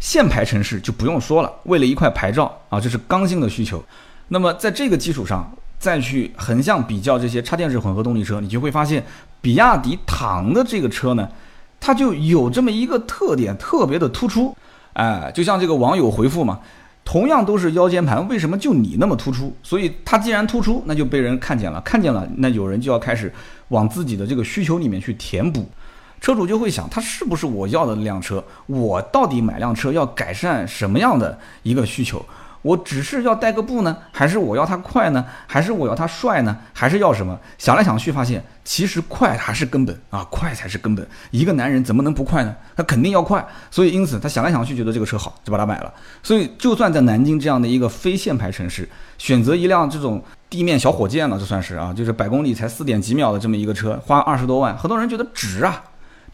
[0.00, 3.84] 限牌城市就不用说了，为了一块牌照啊，这是刚性的需求。
[4.28, 9.04] 那么在这个基础上，再去横向比较这些插电式混合动力车，你就会发现，
[9.42, 11.28] 比亚迪唐的这个车呢，
[11.78, 14.56] 它就有这么一个特点，特别的突出。
[14.94, 16.60] 哎，就像这个网友回复嘛，
[17.08, 19.56] 同样都是腰间盘，为什么就你那么突出？
[19.62, 23.32] 所以它既然突出，那就被人看见了，看见了，那有人就要开始
[23.68, 25.66] 往自己的这个需求里面去填补。
[26.20, 28.44] 车主就会想，它是不是我要的那辆车？
[28.66, 32.22] 我到底买辆车要改善什么样的一个需求？
[32.62, 35.24] 我只是要带个步呢，还是我要它快呢？
[35.46, 36.56] 还是我要它帅呢？
[36.72, 37.38] 还是要什么？
[37.56, 41.06] 想来想去，发现其实快还是根本啊，快才是根本。
[41.30, 42.54] 一个男人怎么能不快呢？
[42.76, 43.46] 他肯定要快。
[43.70, 45.92] 所以因此他想来想去，觉得这个车好，就把它买了。
[46.22, 55.84] 所以就算在南京这样的一个非限牌城市，选择一辆这种地面小火箭了，这算是啊，就是百公里才四点几秒的这么一个车，花二十多万，很多人觉得值啊。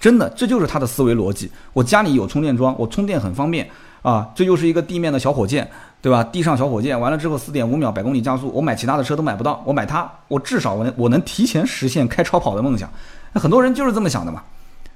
[0.01, 1.51] 真的，这就是他的思维逻辑。
[1.73, 3.67] 我家里有充电桩，我充电很方便
[4.03, 4.29] 啊。
[4.35, 5.71] 这就是一个地面的小火箭，
[6.05, 6.23] 对吧？
[6.23, 12.91] 地上小火箭完了之后，四点五秒百公里加速，我买其他的车都买不到，我买它，我至少我能我能提前实现开超跑的梦想。
[13.33, 14.43] 那很多人就是这么想的嘛。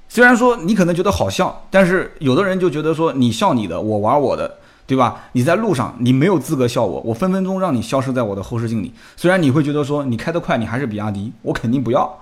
[0.07, 5.19] 虽然说你可能觉得好笑，但是有的人就觉得说你笑你的，我玩我的，对吧？
[5.31, 8.93] 你在路上你没有资格笑我，我分分钟让你消失在我的后视镜里。
[9.17, 12.15] 虽然你会觉得说你开得快，你还是比亚迪，我肯定不要。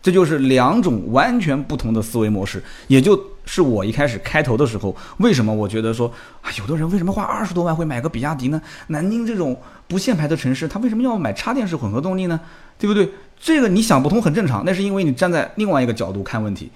[0.00, 8.60] 这就是两种完全不同的思维模式，也就是我一开始开头的时候，为什么我觉得说啊，有的人为什么花二十多万会买个比亚迪呢？
[8.88, 12.40] 南京这种不限牌的城市，他为什么要买插电式混合动力呢？
[12.78, 13.10] 对不对？
[13.40, 16.70] 这个你想不通很正常，那是因为你站在另外一个角度看问题。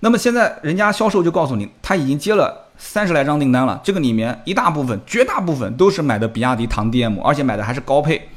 [0.00, 8.28] 那么现在人家销售就告诉你，他已经接了三十来张订单了，这个里面一大部分、绝大部分都是买的比亚迪唐 DM，而且买的还是高配，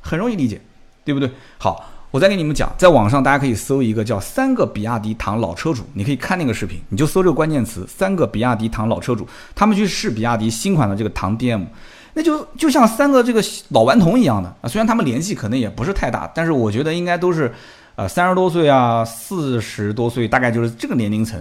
[0.00, 0.60] 很容易理解，
[1.04, 1.30] 对不对？
[1.58, 1.92] 好。
[2.16, 11.66] 我再给你们讲，在网上大家可以搜一个叫“三个比亚迪唐老车主”，你可以看那个视频，你就搜这个关键词“三个比亚迪唐老车主”，他们去试比亚迪新款的这个唐 DM，
[12.14, 14.66] 那就就像三个这个老顽童一样的啊。
[14.66, 17.52] 虽然他们年纪可能也不是太大，但是我觉得应该都是，
[17.96, 21.38] 呃，三十多岁啊，四十多岁，大概就是这个年龄层。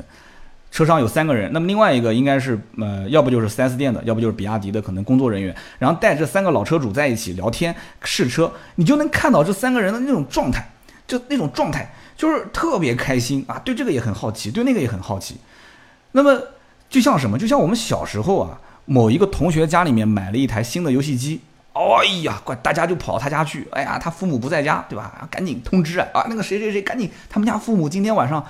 [0.76, 10.70] 车上有三个人，那么另外一个应该是呃，要不就是 4S 店的，要不就是比亚迪的可能工作人员，然后带这三个老车主在一起聊天试车，你就能看到这三个人的那种状态，
[11.08, 15.38] 就那种状态就是特别开心啊，对这个也很好奇，对那个也很好奇。
[16.12, 16.38] 那么
[16.90, 17.38] 就像什么？
[17.38, 21.40] 就像我们小时候啊，某一个同学家里面买了一台新的游戏机，
[21.72, 25.26] 哎呀，怪大家就跑到他家去，哎呀，他父母不在家，对吧？
[25.32, 28.46] 赶紧通知啊，啊，那个谁谁谁，赶紧，他们家父母今天晚上。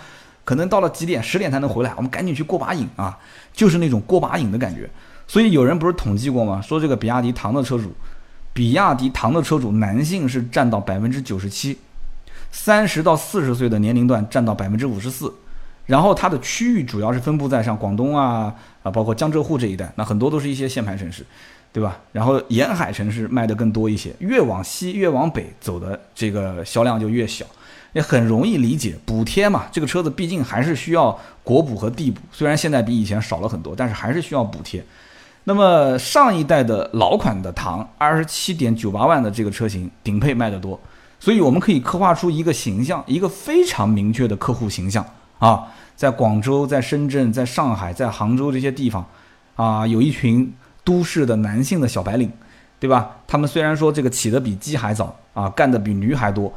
[0.46, 3.18] 可能到了几点，十点才能回来，我们赶紧去过把瘾啊！
[3.52, 4.90] 就是那种过把瘾的感觉。
[5.28, 6.62] 所以有人不是统计过吗？
[6.62, 7.92] 说这个比亚迪唐的车主，
[8.54, 11.80] 比亚迪唐的车主男性是占到百分之九十七，
[12.52, 15.34] 三十到四十岁的年龄段占到百分之五十四。
[15.88, 18.54] 然后它的区域主要是分布在像广东啊
[18.84, 21.26] 啊，包括江浙沪这一带，那很多都是一些限牌城市，
[21.74, 22.00] 对吧？
[22.12, 27.46] 然后沿海城市卖的更多一些，越往西越往北走的这个销量就越小。
[27.96, 34.84] 也很容易理解，补贴嘛，这个车子毕竟还是需要国补和地补，虽然现在比以前少了很多，但是还是需要补贴。
[35.46, 40.78] 那么上一代的老款的唐，二十七点九八万的这个车型顶配卖得多，
[41.22, 45.06] 所以我们可以刻画出一个形象，一个非常明确的客户形象
[45.40, 45.64] 啊，
[45.96, 49.06] 在广州、在深圳、在上海、在杭州这些地方，
[49.56, 50.54] 啊，有一群
[50.84, 52.30] 都市的男性的小白领，
[52.78, 53.12] 对吧？
[53.26, 56.54] 他们虽然说这个起得比鸡还早啊，干的比驴还多。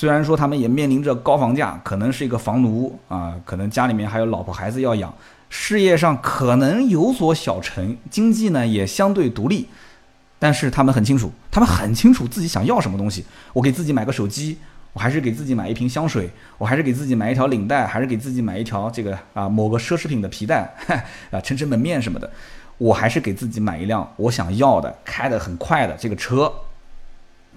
[0.00, 5.12] 虽然说他们也面临着高房价，可能是一个房奴啊，可能家里面还有老婆孩子要养，
[5.50, 9.68] 事业上可能有所小成，经济呢也相对独立，
[10.38, 13.26] 但是他们很清楚，他们很清楚自己想要什么东西。
[13.52, 14.56] 我给自己买个手机，
[14.94, 20.74] 我还是给自己买一瓶香水，我还是给自己买一条领带，还是给自己买一条这个啊某个奢侈品的皮带
[21.30, 22.30] 啊，撑撑门面什么的，
[22.78, 26.50] 我还是给自己买一辆我想要的、开得很快的这个车。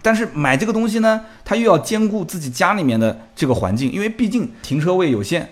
[0.03, 5.47] 但是买这个东西呢，他又要兼顾自己家里面的这个环境，因为毕竟停车位有限，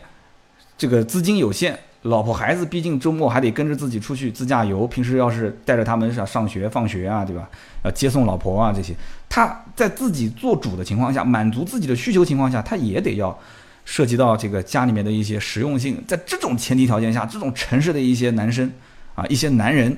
[0.78, 7.50] 这个资金有限，老婆孩子毕竟周末还得跟着自己出去自驾游，平时要是带着他们上上学放学啊，对吧？
[7.86, 8.94] 要接送老婆啊这些，
[9.30, 13.40] 他在自己做主的情况下，满足自己的需求情况下，他也得要
[13.86, 16.04] 涉及到这个家里面的一些实用性。
[16.06, 18.70] 在这种前提条件下，这种城市的一些男生
[19.16, 19.98] 啊，一些男人，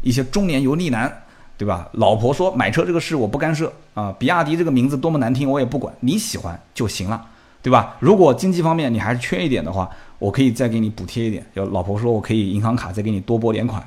[0.00, 1.24] 一些中年油腻男。
[1.58, 1.88] 对吧？
[1.92, 7.24] 老婆说买车这个事我不干涉啊，比亚迪这个名字多么难听我也不管，你喜欢就行了，
[7.62, 7.94] 对吧？
[8.00, 9.88] 如果经济方面你还是缺一点的话，
[10.18, 11.44] 我可以再给你补贴一点。
[11.54, 13.80] 就老婆说我可以银行卡再给你多拨点款，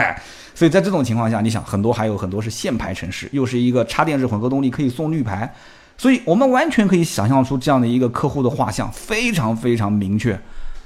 [0.54, 5.50] 所以在这种情况下，你想很多还有很多是限牌城市，又是一个插电式混合动力可以送绿牌，
[5.96, 10.38] 所以我们完全可以想象出这样的一个客户的画像，非常非常明确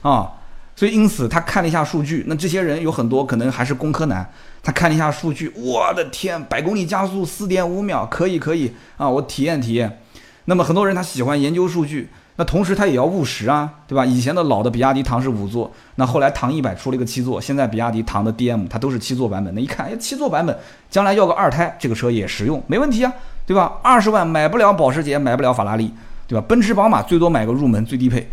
[0.02, 0.30] 啊。
[0.76, 4.30] 所以因此他看了一下数据，那这些人有很多可能还是工科男，
[4.62, 10.00] 他看了一下数据，我的天，百公里加速四点五秒，可以可以啊，我体验体验。
[10.44, 14.04] 那么很多人他喜欢研究数据，那同时他也要务实啊，对吧？
[14.04, 20.54] 以前的老的比亚迪唐是五座，那后来唐一百出了一个七座，现在比亚迪唐的 DM 它都是七座版本，那一看，哎，七座版本
[20.90, 23.10] 将来要个二胎，这个车也实用，没问题啊，
[23.46, 23.78] 对吧？
[23.82, 25.90] 二十万买不了保时捷，买不了法拉利，
[26.28, 26.44] 对吧？
[26.46, 28.28] 奔驰、宝马最多买个入门最低配。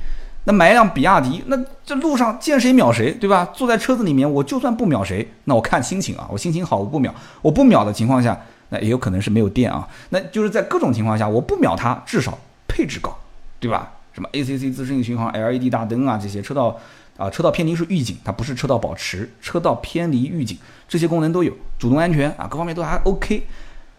[0.45, 3.47] 那买一辆比亚迪，那这路上见谁秒谁，对吧？
[3.53, 8.38] 坐在车子里面，我就算不秒谁，那我看心情啊，我心情好我不秒，我不秒的情况下，
[8.69, 9.88] 那也有可能是没有电啊。
[10.10, 13.17] 那就是在各种情况下，我不秒它，至少配置高，
[13.60, 13.91] 对吧？
[14.12, 16.77] 什么 ACC 自适应巡航、LED 大灯啊，这些车道
[17.15, 23.47] 啊，车道偏离是预警，它不是车道保持，车道偏离预警这些功能都有，主动安全啊，各方面都还 OK。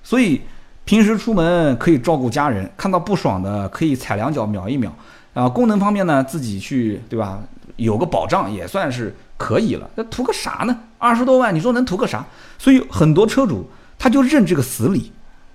[0.03, 0.43] 所以
[0.85, 4.95] 平时出门可以照顾家人，看到不爽的可以踩两脚秒一秒。
[5.35, 7.41] 啊，功能方面呢，自己去对吧？
[7.77, 9.91] 有个保障也算是可以了。
[9.97, 10.79] 那图个啥呢？
[10.97, 12.25] 二十多万，你说能图个啥？
[12.57, 13.69] 所以很多车主
[13.99, 15.11] 他就认这个死理，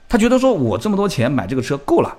[0.09, 2.13] 他觉得说我这么多钱买这个车够了，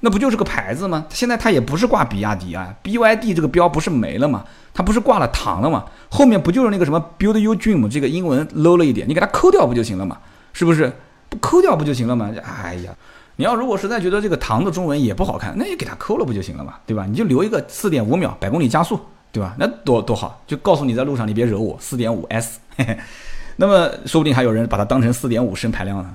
[0.00, 1.06] 那不就是个牌子吗？
[1.10, 4.44] 现在他也不是挂比亚迪啊，BYD 这个标不是没了吗？
[4.74, 5.84] 他不是挂了唐了吗？
[6.10, 10.18] 后面不就是那个什么 Build Your Dream 这个英文 low 了一点，你给它抠掉不就行了嘛？
[10.52, 10.92] 是不是？
[11.28, 12.32] 不抠掉不就行了吗？
[12.62, 12.92] 哎呀。
[13.36, 17.04] 你要如果实在觉得这个唐的中文也不好看，那也给它抠了不就行了嘛，对吧？
[17.06, 18.98] 你就留一个四点五秒百公里加速，
[19.30, 19.54] 对吧？
[19.58, 22.58] 那多多好，就告诉你在路上你别惹我，四点五 S。
[23.56, 26.14] 那么说不定还有人把它当成四点五升排量呢。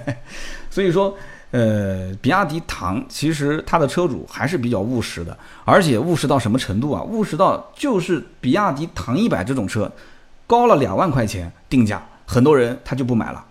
[0.70, 1.14] 所以说，
[1.50, 7.02] 呃，比亚迪唐其实它的车主还是比较务实的，而且务实到什么程度啊？
[7.02, 9.90] 务实到就是比亚迪唐一百这种车，
[10.46, 13.44] 高了两万块钱定价，很多人他就不买了。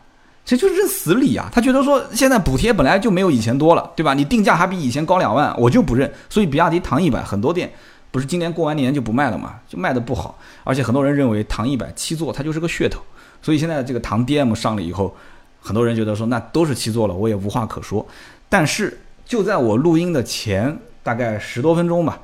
[0.47, 1.49] 这就是认死理啊！
[1.51, 4.13] 他觉得说现在补贴本来就没有以前多了，对吧？
[4.13, 6.09] 你定价还比以前高两万，我就不认。
[6.29, 7.69] 所以比亚迪唐一百很多店
[8.11, 10.39] 不是今年过完年就不卖了嘛，就卖的不好。
[10.63, 13.01] 而且很多人认为唐一百七座它就是个噱头，
[13.41, 15.13] 所以现在这个唐 DM 上了以后，
[15.59, 18.07] 很多人觉得说那都是七座了，我也无话可说。
[18.47, 22.21] 但是就在我录音的前大概十多分钟吧，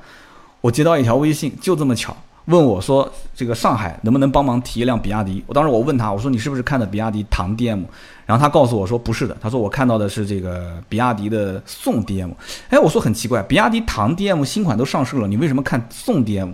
[0.62, 2.16] 我接到一条微信，就这么巧。
[2.46, 7.82] 问我说：“这个上海能不能帮忙提一辆比亚迪？”我当时我问他，我说：“你是不是看的比亚迪唐 DM？”
[8.26, 12.30] 然后他告诉我说：“不是的。”他说：“我看到的是这个比亚迪的宋 DM。”
[12.70, 16.52] 哎，我说很奇怪，比亚迪唐 DM 新款都上市了，你为什么看宋 DM？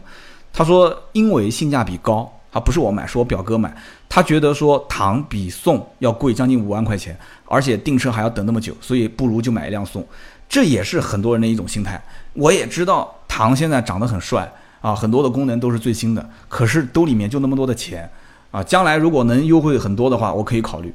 [0.53, 3.75] 他说：“因为性价比高，啊，不是我买，是我表哥买。
[4.09, 10.05] 他觉得说唐比宋要贵将近五万块钱，而且订车还要等那么久，所以不如就买一辆宋。
[10.49, 12.03] 这也是很多人的一种心态。
[12.33, 18.11] 我也知道唐现在长得很帅。”啊，很多的功能都是最新的，可是兜里面就那么多的钱，
[18.51, 20.91] 啊，将来如果能优惠很多的话，我可以考虑。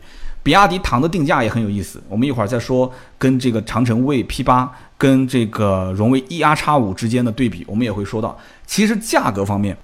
[0.45, 8.37] 比亚迪唐的定价也很有意思，我们一会儿再说跟这个长城卫 P 八跟这个荣威 E R 叉五之间的对比，我们也会说到。
[8.67, 9.75] 其实价格方面，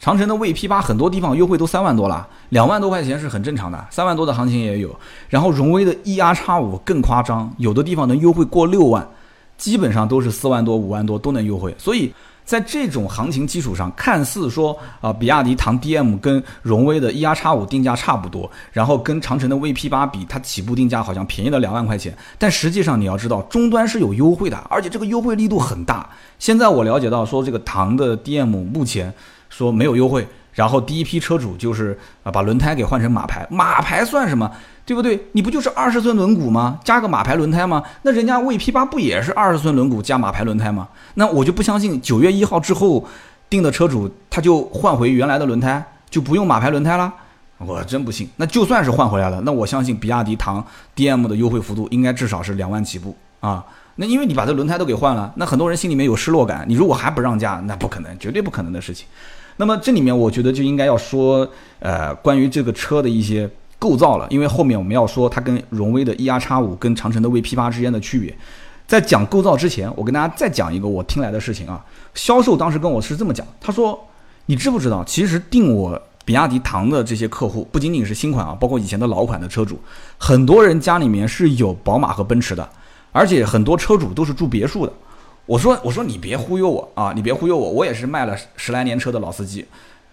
[0.00, 4.92] 长城的卫 P 八很多地方优惠都三万多了，两万多块钱是很正常的，三万多的行情也有。
[5.28, 9.08] 然后荣威的 E R 叉五更夸张，有的地方能优惠过六万，
[9.56, 12.12] 基本上都是四万多、五万多都能优惠，所以。
[12.48, 22.16] 在这种行情基础上，看似说啊，比亚迪唐 DM 跟荣威的 E R 叉五定价差不多，然后跟长城的 V P 八比，它起步定价好像便宜了两万块钱。
[22.38, 26.08] 但实际上你要知道，终端是有优惠的，而且这个优惠力度很大。
[26.38, 29.12] 现在我了解到说，这个唐的 DM 目前
[29.50, 34.50] 说没有优惠，然后第一批车主就是啊把轮胎给换成马牌，马牌算什么？
[34.88, 35.22] 对不对？
[35.32, 36.80] 你不就是二十寸轮毂吗？
[36.82, 37.82] 加个马牌轮胎吗？
[38.00, 40.88] 那人家 V P 八不也是二十寸轮毂加马牌轮胎吗？
[41.12, 43.06] 那我就不相信九月一号之后
[43.50, 47.12] 订的车主他就换回原来的轮胎，就不用马牌轮胎了。
[47.58, 48.30] 我真不信。
[48.36, 53.62] 那就算是换回来了，那我相信比亚迪唐 D M 的优惠幅度应该至少是两万起步啊。
[53.96, 56.64] 那因为你把这轮胎都给换了，那很多人心里面有失落感。
[56.66, 59.06] 你如果还不让价，那不可能，绝对不可能的事情。
[59.58, 61.46] 那么这里面我觉得就应该要说，
[61.80, 63.46] 呃，关于这个车的一些。
[63.78, 68.36] 构造了，因为后面我们要说它跟荣威的 E R 叉五跟长城的 V P 八之间的区别。
[68.86, 71.84] 在讲构造之前，我跟大家再讲一个我听来的事情啊。
[72.14, 74.02] 销售当时跟我是这么讲，他说
[74.46, 79.78] ：“你知不知道，其实订我比亚迪唐的这些客户，不仅仅是新款啊，包括以前的老款的车主，
[80.16, 82.66] 很多人家里面是有宝马和奔驰的，
[83.12, 84.92] 而且很多车主都是住别墅的。”
[85.44, 89.66] 我说：“我说你别忽悠我啊，你别忽悠我，我也是卖了十来年车的老司机。”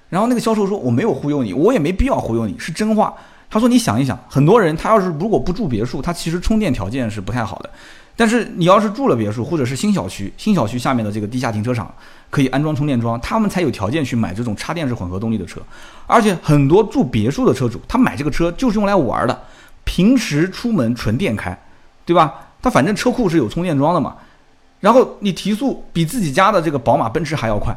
[0.10, 3.13] 然后那个销售说：“我没有忽悠你，我也没必要忽悠你，是真话。”
[3.56, 7.70] 他说：“你想一想，很多人他要是如果不住别墅，他其实充电条件是不太好的。
[8.13, 11.89] 但是你要是住了别墅，或者是新小区，新小区下面的这个地下停车场
[12.30, 15.62] 可以安装充电桩，他们才有条件去买这种插电式混合动力的车。
[16.06, 19.44] 而且很多住别墅的车主，他买这个车就是用来玩的，
[19.86, 21.58] 平时出门纯电开，
[22.06, 22.34] 对吧？
[22.62, 24.18] 他反正车库是有充电桩的嘛。
[24.82, 27.74] 然后你提速比自己家的这个宝马、奔驰还要快。”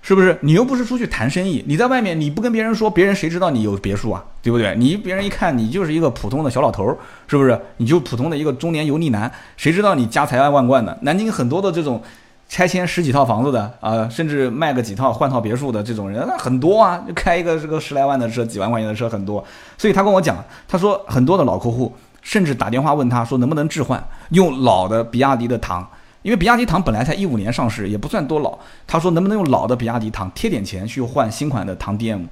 [0.00, 0.38] 是不是？
[0.40, 4.24] 你又不是出去谈生意，你在外面你不跟别人说，别人谁知道你有别墅啊？
[4.40, 4.74] 对不对？
[4.76, 7.60] 你别人一看你就是一个普通的小老头，是不是？
[7.76, 10.96] 你就普通的一个中年油腻男，谁知道你家财万贯的？
[11.02, 12.00] 南京很多的这种
[12.48, 19.44] 拆迁十几套房子的啊，甚至卖个几套换套别墅的这种人，那很多啊，就开一个这个十来万的车、几万块钱的车很多。
[19.76, 25.86] 所以他跟我讲，他说很多的老客户甚至打电话问他说能不能置换用老的比亚迪的唐。
[26.22, 28.58] 因为比亚迪唐本来才一五年上市，也不算多老。
[28.86, 32.26] 他说能不能用老的比亚迪唐贴点钱去换新款的唐 DM？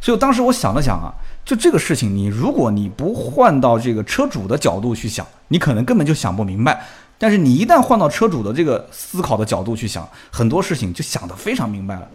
[0.00, 1.12] 所以当时我想了想啊，
[1.44, 6.84] 就这个事情，你如果你不换到这个车主的角度去想，你可能根本就想不明白。
[7.18, 12.06] 但是你一旦换到车主的这个思考的角度去想，很多事情就想得非常明白了。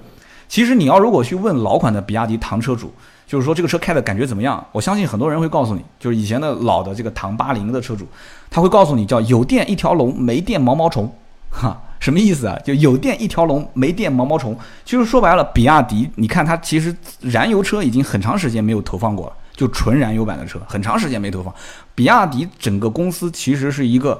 [0.47, 2.93] 其实你要如果去问老款的比亚迪唐车主，
[3.25, 4.63] 就是说这个车开的感觉怎么样？
[4.71, 8.07] 我相信很多人会告诉你，就是以前的老的这个唐八零的车主，
[8.49, 11.11] 他会告诉你叫有电一条龙，没电毛毛虫。
[11.49, 12.57] 哈，什么意思啊？
[12.65, 14.57] 就有电一条龙，没电毛毛虫。
[14.83, 21.53] 其实说白了，比亚迪，你看它其实燃油车已经很长时间没有投放过了，就纯燃油版的车，很长时间没投放。
[21.93, 24.19] 比亚迪整个公司其实是一个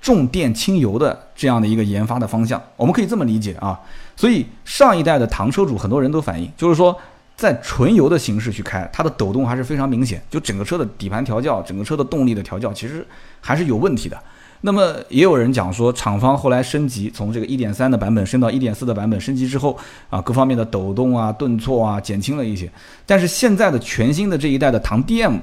[0.00, 3.78] 重电轻油的这样的一个研发的方向，我们可以这么理解啊。
[4.16, 6.96] 所以上一代的唐车主很多人都反映，就是说
[7.40, 13.02] 在纯油的形式去开，它的抖动还是非常明显，就整个车的底盘调教，整个车的动力的调教，其实
[13.40, 14.22] 还是有问题的。
[14.60, 19.74] 那么也有人讲说，厂方后来升级，从这个一点三的版本升到一点四的版本，升级之后
[20.10, 22.70] 啊，各方面的抖动啊、顿挫啊减轻了一些。
[23.06, 25.38] 但是现在的全新的这一代的唐 DM，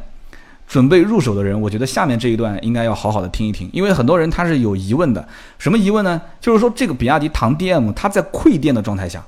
[0.67, 5.27] 准备入手的人，我觉得下面这一段应该要好好的听一听，因为很多人他是有疑问的。
[5.57, 6.21] 什么疑问呢？
[6.39, 9.25] 就是说这个比亚迪唐 DM 它在馈电的状态下，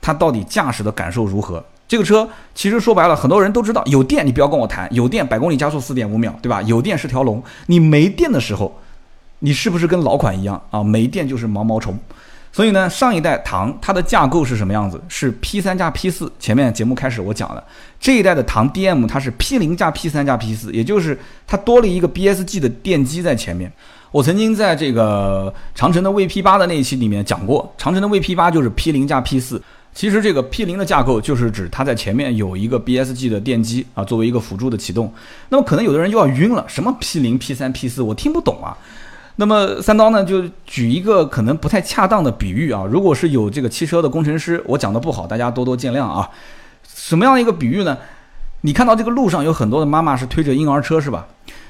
[0.00, 1.64] 它到底驾驶的感受如何？
[1.88, 6.62] 这个车其实说白了，很多人都知道有电，你不要跟我谈有电，百公里加速四点五秒，对吧？
[6.62, 8.78] 有电是条龙，你没电的时候。
[9.40, 10.82] 你是不是跟老款一样啊？
[10.82, 11.96] 没电就是毛毛虫，
[12.50, 15.00] 所以呢，上一代唐它的架构是什么样子？
[15.06, 16.28] 是 P 三加 P 四。
[16.40, 17.62] 前面节目开始我讲了，
[18.00, 23.72] 这一代的唐 DM 它是 P 零加 P 三加 P 四，也就是它多了一个 BSG 的电机在前面。
[24.10, 29.62] 我曾经在这个长城的 VP 八的那一期里面讲过，长城的 VP 八就是 P 零加 P 四。
[29.94, 35.12] 其实这个 P 零的架构就是指它在前面有一个 BSG 的电机啊，作为一个辅助的启动。
[35.48, 38.76] 那么可能有的人又要晕了，什么 P 零、P 三、P 四，我听不懂啊。
[39.36, 42.84] 那么三刀呢，就举一个可能不太恰当的比喻啊。
[42.88, 46.28] 如果是有这个汽车的工程师，我讲的不好，大家多多见谅啊。
[46.82, 47.96] 什么样的一个比喻呢？
[48.62, 51.26] 你看到这个路上有很多的妈妈是推着婴儿车，是吧？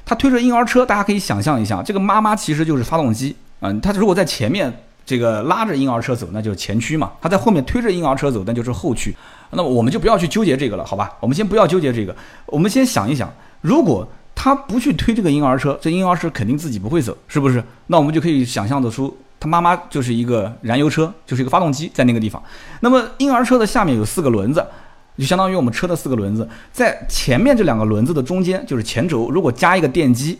[0.07, 3.71] 她推着婴儿车，大家可以想象一下，这个妈妈其实就是发动机啊。
[3.83, 4.73] 她如果在前面
[5.09, 9.17] 这个拉着婴儿车走，那就是前驱嘛；他在后面推着婴儿车走，那就是后驱。
[9.51, 11.11] 那么我们就不要去纠结这个了，好吧？
[11.21, 14.07] 我们先不要纠结这个，我们先想一想，如果。
[14.41, 17.61] 他不去推这个婴儿车，这婴儿车肯定自己不会走，是不是？
[17.89, 22.41] 那我们就可以想象得出，他妈妈就是一个燃油车，就是一个发动机在那个地方。
[22.79, 24.65] 那么婴儿车的下面有四个轮子，
[25.19, 30.39] 就相当于我们车的四个轮子，在前面这两个轮子的中间就是前轴，如果加一个电机，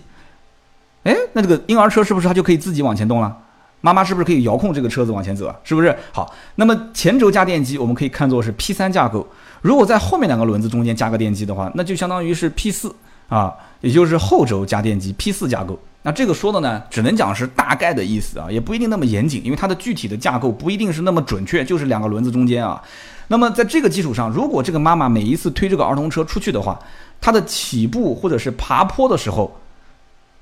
[1.03, 3.37] 哎，那这个婴儿车是不是它就可以自己往前动了？
[3.81, 5.57] 妈妈是不是可以遥控这个车子往前走啊？
[5.65, 5.97] 是不是？
[6.13, 9.27] 好，那么前轴加电机，我们可以看作是 P 三架构。
[9.61, 12.95] 如果在后面两个轮子中间加个电机的话，那就相当于是 P 四
[13.29, 13.55] 啊。
[13.81, 22.83] 也就是后轴加电机 P 四架构，那这个说的呢，只能讲是大概的意思啊，也不一定那么严谨，因为它的具体的架构不一定是那么准确，就是两个轮子中间啊。
[23.29, 26.77] 那么在这个基础上，如果这个妈妈每一次推这个儿童车出去的话，
[27.21, 29.57] 她的起步或者是爬坡的时候，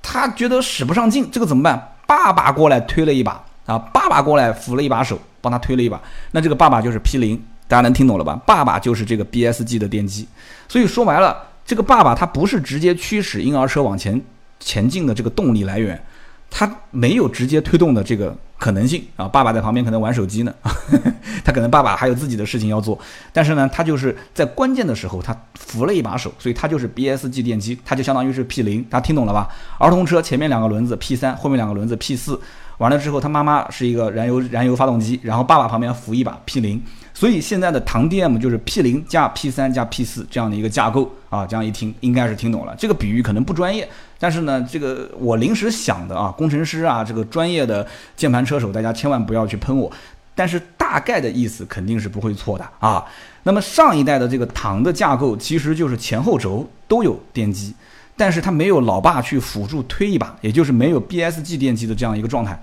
[0.00, 1.95] 她觉得使不上劲，这个怎么办？
[2.06, 8.40] 爸爸过来推了一把啊，爸爸过来扶了一把手，帮他推了一把，那这个爸爸就是 P 零，大家能听懂了吧？
[8.46, 10.26] 爸爸就是这个 BSG 的电机，
[10.68, 11.36] 所以说白了。
[11.64, 14.22] 这个爸爸他不是直接驱使婴儿车往前
[14.60, 16.00] 前进的这个动力来源，
[16.48, 19.26] 他没有直接推动的这个可能性啊。
[19.28, 20.54] 爸爸在旁边可能玩手机呢，
[21.44, 22.98] 他可能爸爸还有自己的事情要做，
[23.32, 29.48] 但是呢，他就是在关键的时候他扶了一把手，所以他就是 BSG 电机，他就相当于是 P 零，大家听懂了吧？
[29.78, 32.40] 儿童车前面两个轮子 P 三，后面两个轮子 P 四，
[32.78, 36.82] 完了之后他妈妈是一个燃油燃油发动机，然后爸爸旁边扶一把 P 零。
[37.14, 42.74] 所以现在的唐 DM 就是 P 零加 P 三加 P 四这样的一个架构啊，这样一听应该是听懂了。
[42.76, 47.86] 这个比喻可能不专业，但是呢，这个我临时想的啊，工程师啊，这个专业的
[48.16, 49.90] 键盘车手，大家千万不要去喷我。
[50.34, 53.04] 但是大概的意思肯定是不会错的啊。
[53.44, 57.74] 那么上一代的这个唐的架构其实就是前后轴都有电机，
[58.16, 62.62] 但是它没有老爸去辅助推一把，也就是没有 BSG 电机的这样一个状态。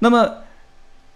[0.00, 0.30] 那么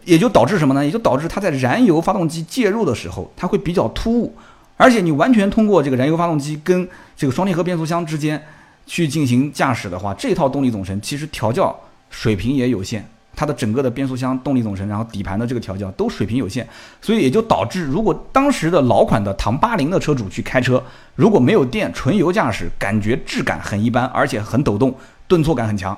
[0.05, 0.83] 也就导致什么呢？
[0.85, 4.35] 也就导致它在燃油发动机介入的时候，它会比较突兀，
[4.79, 8.43] 而且你完全通过这个燃油发动机跟这个双离合变速箱之间
[8.89, 11.79] 去进行驾驶的话，这套动力总成其实调教
[12.09, 16.67] 水平也有限，它的整个的变速箱、动力总成，然后底盘的这个调教都水平有限，
[17.03, 20.83] 所以也就导致，如果当时的老款的唐八零的车主去开车，
[21.15, 24.95] 如果没有电，纯油驾驶，感觉质感很一般，而且很抖动，
[25.29, 25.97] 顿挫感很强。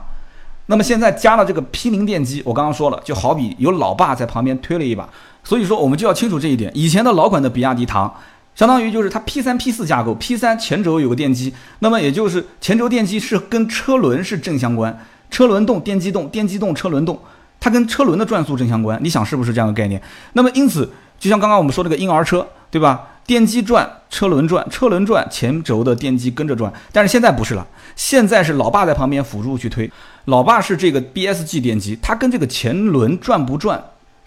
[0.66, 5.08] 那么现在加了这个 P 零电机，我刚刚说了，就好比有老爸在旁边推了一把，
[5.42, 6.70] 所以说我们就要清楚这一点。
[6.74, 8.12] 以前的老款的比亚迪唐，
[8.60, 14.94] 相当于就是它 P 三 P 四架构，P 三前轴有个电机，那么也就是前轴电机是跟车轮是正相关，
[15.30, 17.18] 车轮动电机动，电机动车轮动，
[17.58, 19.00] 它跟车轮的转速正相关。
[19.02, 19.98] 你想是不是这样的概念？
[20.34, 23.08] 那么因此，就像刚刚我们说这个婴儿车，对吧？
[23.24, 26.70] 电机转，车轮转，车轮转，前轴的电机跟着转。
[26.92, 29.90] 但是现在不是了，现在是老爸在旁边辅助去推。
[30.26, 33.82] 老爸是这个 BSG 电机，它跟这个前轮转不转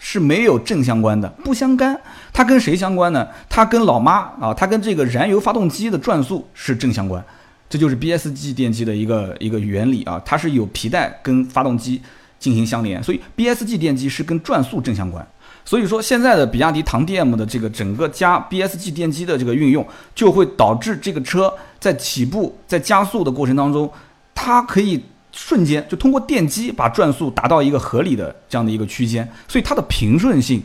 [0.06, 1.98] 是没有正相关的，不相干。
[2.30, 3.26] 它跟谁相关呢？
[3.48, 7.24] 它跟老妈啊，它跟这个燃油发动机的转速是正相关。
[7.70, 12.02] 这就是 BSG 电机的一个一个原理啊，它是有皮带跟发动机
[12.38, 15.26] 进行相连，所以 BSG 电机是跟转速正相关。
[15.64, 21.50] 所以说，现在的比亚迪唐 DM 的这个整个加 BSG 电机的这个运用，就会导致这个车
[21.80, 23.90] 在起步、在加速的过程当中，
[24.34, 25.02] 它可以
[25.34, 30.62] 瞬间就通过电机把转速达到一个合理的这样的一个区间，所以它的平顺性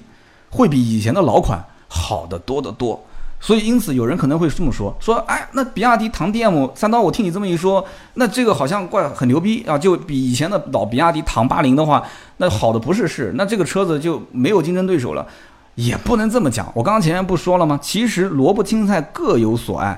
[0.50, 3.04] 会比以前的老款好得多得多。
[3.42, 7.84] 所以，因此有人可能会这么说：说，哎，那比亚迪唐 DM 三刀，我听你这么一说，
[8.16, 12.04] 那这个好像怪很牛逼啊，就比以前的老比亚迪唐八零的话，
[12.38, 15.26] 那好的不是事，那这个车子就没有竞争对手了，
[15.76, 16.70] 也不能这么讲。
[16.76, 17.80] 我刚刚前面不说了吗？
[17.82, 19.98] 其实萝卜青菜各有所爱。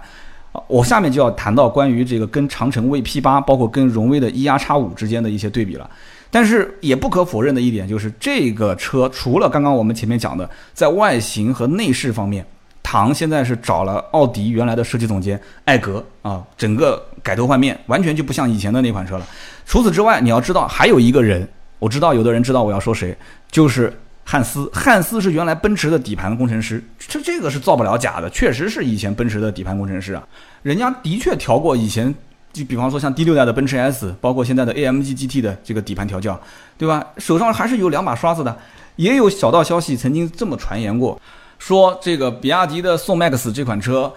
[0.68, 5.89] 我下面就要谈到关于这个跟长城 VP 八，包括跟荣威的 E R 叉五之间的一些对比了。
[6.30, 12.45] 但是也不可否认的一点就是，这个车除了刚刚我们前面讲的，在外形和内饰方面。
[12.84, 19.26] 唐现在是找了奥迪原来的设计总监艾格啊，整个改头换面，完全就不像以前的那款车了。
[19.66, 21.47] 除此之外，你要知道还有一个人，
[21.80, 23.16] 我知道有的人知道我要说谁，
[23.49, 23.93] 就是
[24.32, 24.71] 汉斯。
[24.73, 30.23] 汉斯是原来奔驰的底盘工程师，这这个是造不了假的，确实是以前奔驰的底盘工程师啊。
[30.63, 32.15] 人家的确调过以前，
[32.53, 36.39] 就比方说像第六代的奔驰 S，包括现在的 AMG GT 的这个底盘调教，
[36.77, 37.05] 对吧？
[37.17, 38.57] 手上还是有两把刷子的。
[38.95, 41.19] 也有小道消息曾经这么传言过。
[41.59, 44.13] 说这个比亚迪的宋 MAX 这款车，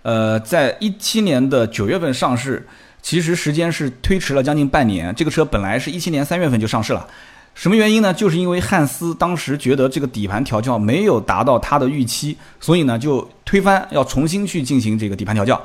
[0.00, 2.66] 呃，在一七年的九月份上市，
[3.02, 5.14] 其实时间是推迟了将近半年。
[5.14, 7.06] 这个车本来是一七年三月份就上市了，
[7.58, 8.14] 什么原因呢？
[8.14, 15.60] 就是因为汉斯当时觉得这个底盘调教没有达到他的预期，所以呢就推翻，要重新去进行这个底盘调教。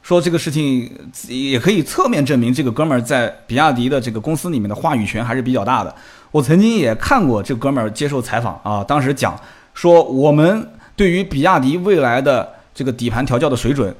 [0.00, 0.90] 说这个事情
[1.28, 5.94] 也可以侧面证明这个哥们儿在比亚迪的这个公司里面的话语权还是比较大的。
[6.30, 9.38] 我曾经也看过这哥们儿接受采访啊，当时讲。
[9.74, 10.66] 说我们
[10.96, 13.94] 对于比亚迪未来的这个底盘调教的水准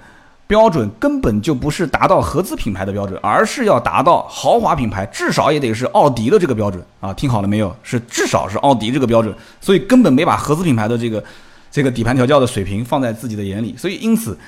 [0.46, 7.12] 标准，根本就不是达到合资品牌的标准，而是要达到豪华品牌，至少也得是奥迪的这个标准啊！
[7.12, 7.74] 听好了没有？
[7.82, 11.22] 是至少是奥迪这个标准，所以根本没把合资品牌的这个
[11.70, 13.74] 这个底盘调教的水平放在自己的眼里。
[13.76, 14.38] 所以因此，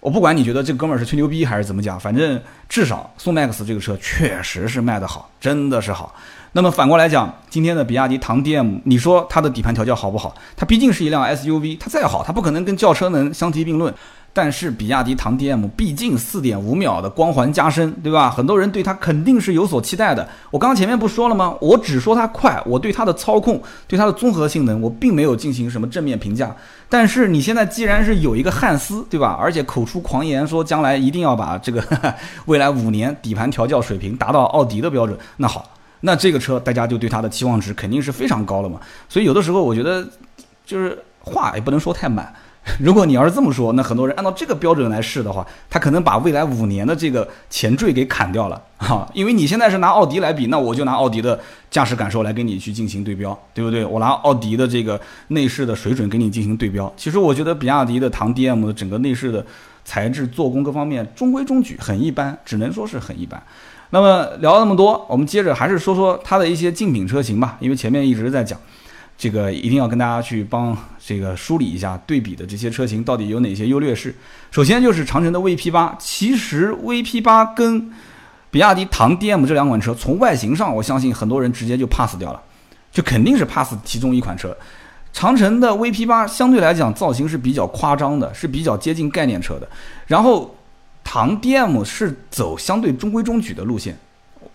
[0.00, 6.14] 我不管你觉得这哥们儿是吹牛逼还是怎么讲，反正至少宋 MAX 这个车确实是卖得好，真的是好。
[6.52, 10.34] 那么反过来讲，今天的比亚迪唐 DM，你说它的底盘调教好不好？
[10.56, 13.92] 它毕竟是一辆 SUV，它再好，它不可能跟轿车能相提并论。
[14.36, 18.28] 但是比亚迪唐 DM 毕竟四点五秒的光环加深，对吧？
[18.30, 20.28] 很多人对它肯定是有所期待的。
[20.50, 21.56] 我刚刚前面不说了吗？
[21.58, 23.58] 我只说它快，我对它的操控、
[23.88, 26.54] 对它的综合性能，我并没有进行什么正面评价。
[26.90, 29.34] 但是你现在既然是有一个汉斯，对吧？
[29.40, 31.82] 而且口出狂言说将来一定要把这个
[32.44, 35.64] 未来五年底盘调教水平达到奥迪的标准，那好。
[36.00, 38.78] 那这个车大家就对它的期望值肯定是非常高了嘛，
[39.08, 40.06] 所以有的时候我觉得，
[40.66, 42.30] 就是话也不能说太满。
[42.80, 49.08] 如果你要是这么说，那很多人按照这个标准来试的话，他可能把未来五年的这个前缀给砍掉了 哈。
[49.14, 51.38] 因为你现在是拿奥迪来比，那我就拿奥迪的
[51.70, 53.84] 驾驶感受来跟你去进行对标，对不对？
[53.84, 56.92] 我拿奥迪的这个内饰的水准跟你进行对标。
[56.96, 59.44] 其实我觉得比亚迪的唐 DM 的整个内饰的
[59.84, 63.40] 材质、做工各方面中规中矩，很一般，只能说是很一般。
[63.90, 67.56] 那么聊了那么多，我们接着还是说说它的一些竞品车型吧。
[67.60, 68.58] 因为前面一直在讲，
[69.18, 74.14] 这个一定要跟大家去帮这个梳理一下对比的这些车型到底有哪些优劣势。
[74.50, 77.90] 首先就是长城的 VP 八，其实 VP 八跟
[78.50, 82.40] 比亚迪唐 DM 这两款车从外形上，我相信很多人直接就 pass 掉了，
[82.92, 84.56] 就肯定是 pass 其中一款车。
[85.12, 89.68] 长城的 VP 八相对来讲造型是比较夸张的，是比较接近概念车的，
[90.06, 90.52] 然后。
[91.08, 93.96] 唐 DM 是走相对中规中矩的路线，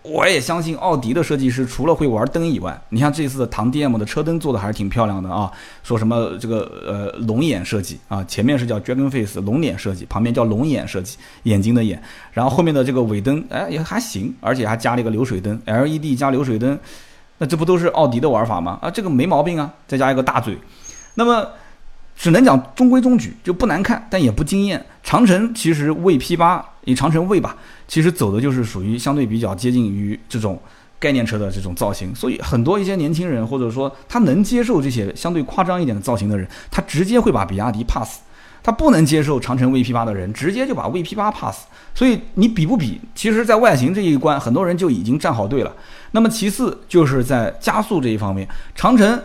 [0.02, 5.50] 我也相信奥迪的设计师除了会玩灯以外，你像这次的唐 DM 的车灯做的还是挺漂亮的啊。
[5.84, 16.78] 说什么这个呃龙眼设计啊，前面是叫 Dragon Face 龙脸设计，旁边叫龙眼设计，眼睛的眼，然后后面的这个尾灯哎也还行，而且还加了一个流水灯，LED 加流水灯。
[17.38, 18.78] 那这不都是奥迪的玩法吗？
[18.82, 20.58] 啊，这个没毛病啊，再加一个大嘴，
[21.14, 21.46] 那么
[22.16, 24.84] 只能讲中规中矩，就不难看，但也不惊艳。
[25.02, 27.56] 长城其实魏 P 八以长城魏吧，
[27.88, 30.60] 其实走的就是属于相对比较接近于这种。
[31.02, 38.20] 概念车的这种造型，所以很多一些年轻人或者说他能接受这些相对夸张一点的造型的人，他直接会把比亚迪 pass；
[38.62, 41.64] 他不能接受长城 VP 八的人，直接就把 VP 八 pass。
[41.92, 45.74] 所以你比不比，其实在外形这一关，很多人就已经站好队了。
[46.12, 48.46] 那么其次就是在加速这一方面，
[48.76, 49.20] 长城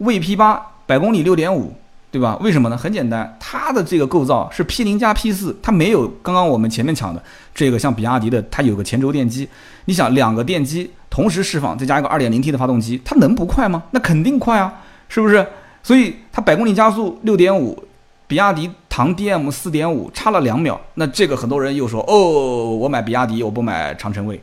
[0.00, 1.74] VP 八百公里六点五。
[2.10, 2.38] 对吧？
[2.40, 2.76] 为什么呢？
[2.76, 7.22] 很简单，它的这个构造是 P 零加 P 四，它没有刚刚我们前面讲的
[7.54, 9.46] 这个像比亚迪的，它有个前轴电机。
[9.84, 13.82] 你想两个电机同时释放，再加一个二点零 T 的发动机，它能不快吗？
[13.90, 14.72] 那肯定快啊，
[15.10, 15.46] 是不是？
[15.82, 17.84] 所以它百公里加速六点五，
[18.26, 20.80] 比亚迪唐 DM 四点五差了两秒。
[20.94, 24.40] 那这个很多人又说，哦，我买比亚迪，我不买长城卫。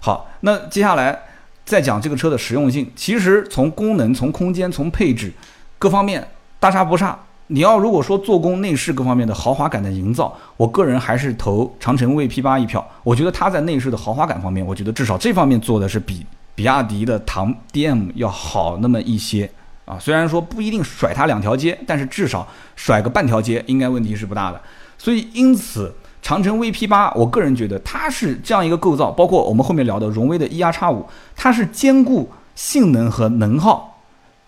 [0.00, 1.18] 好，那接下来
[1.66, 2.90] 再讲这个车的实用性。
[2.96, 5.30] 其实从功能、从空间、从配置
[5.78, 6.26] 各方面。
[6.64, 7.14] 大差不差。
[7.48, 12.82] 你要如果说做工、内饰各方面的豪华感的营造，我个人还是投长城卫 P 八一票。
[13.02, 19.50] 我觉得它在内饰的豪华感方面，我觉得至少这方面做的是比比亚迪的唐 DM 要好那么一些
[19.84, 19.98] 啊。
[20.00, 24.58] 虽然说不一定甩它两条街，但是至少甩个半条街应该问题是不大的。
[24.96, 31.06] 所以因此，长城 V P 八，我个人觉得它是这样一个构造，包括我们后面聊的荣威的 E R 叉五，
[31.36, 33.93] 它是兼顾性能和能耗。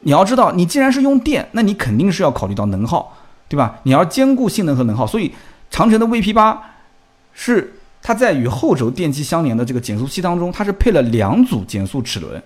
[0.06, 3.12] 你要知道，你既然是用电，那你肯定是要考虑到能耗，
[3.48, 3.80] 对吧？
[3.82, 5.34] 你要兼顾性能和能耗，所以
[5.68, 6.62] 长城的 VP 八
[7.32, 12.40] 是它在与后轴电机相连的这个减速器当中，它是配了两组减速齿轮，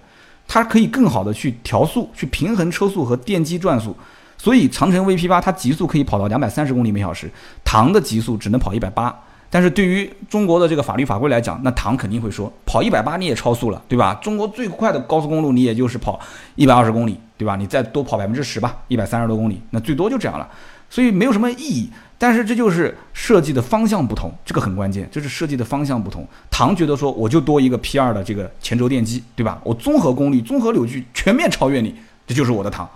[0.49, 3.95] 它可以更好的去调速、去平衡车速和电机转速。
[4.39, 7.31] 所以长城 VP 八它极速可以跑到两百三十公里每小时，
[7.63, 9.15] 唐的极速只能跑一百八。
[9.53, 14.15] 但是对于中国的这个法律法规来讲，那唐肯定会说，跑一百八你也超速了，对吧？
[14.23, 16.21] 中国最快的高速公路你也就是跑
[16.55, 17.57] 一百二十公里，对吧？
[17.57, 20.49] 你再多跑百分之十吧，一百三十多公里，那最多就这样了，
[20.89, 21.91] 所以没有什么意义。
[22.17, 26.25] 但是这就是设计的方向不同，这个很关键，就是设计的方向不同。
[26.51, 29.61] 唐觉得说，我就多一个 P 二的这个前轴电机，对吧？
[29.65, 31.95] 我综合功率、综合扭矩全面超越你，
[32.27, 32.89] 这就是我的唐。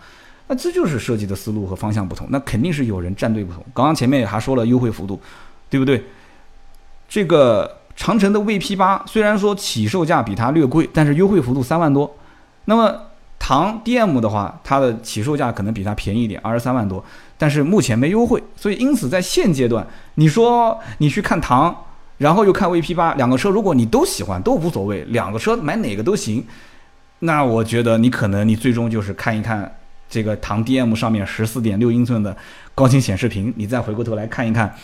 [0.46, 3.64] 那这就是设计的思路和方向不同，那肯定是有人站队不同。
[3.72, 5.18] 刚刚前面也还说了优惠幅度，
[5.70, 6.05] 对不对？
[7.14, 12.12] 这个长城的 VP 八虽然说起售价比它略贵，但是优惠幅度三万多。
[12.64, 12.92] 那么
[13.38, 17.04] 唐 DM 的话，它的起售价可能比它便宜一点，二十三万多，
[17.38, 18.42] 但是目前没优惠。
[18.56, 19.86] 所以因此在现阶段，
[20.16, 21.72] 你说你去看唐，
[22.18, 26.44] 然后又看 VP 八，两个车如果你都喜欢都无所谓，两个车买哪个都行。
[27.20, 29.72] 那我觉得你可能你最终就是看一看
[30.10, 32.36] 这个唐 DM 上面十四点六英寸的
[32.74, 34.74] 高清显示屏，你再回过头来看一看。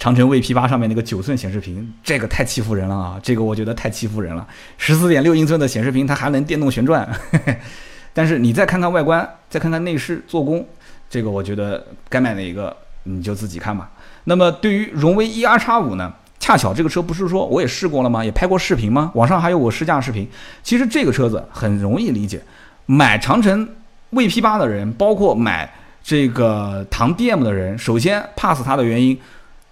[0.00, 3.20] 长城 V P 八上面那个九寸显示屏，这个太欺负人了啊！
[3.22, 4.48] 这个我觉得太欺负人了。
[4.78, 7.06] 十四点六英寸的显示屏，它还能电动旋转。
[8.14, 10.66] 但是你再看看外观，再看看内饰做工，
[11.10, 13.90] 这个我觉得该买哪一个你就自己看吧。
[14.24, 16.10] 那么对于荣威 E R 叉五呢？
[16.38, 18.24] 恰巧这个车不是说我也试过了吗？
[18.24, 19.12] 也拍过视频吗？
[19.14, 20.26] 网上还有我试驾视频。
[20.62, 22.40] 其实这个车子很容易理解，
[22.86, 23.68] 买长城
[24.08, 25.70] V P 八的人，包括买
[26.02, 29.20] 这个唐 D M 的人，首先 pass 它的原因。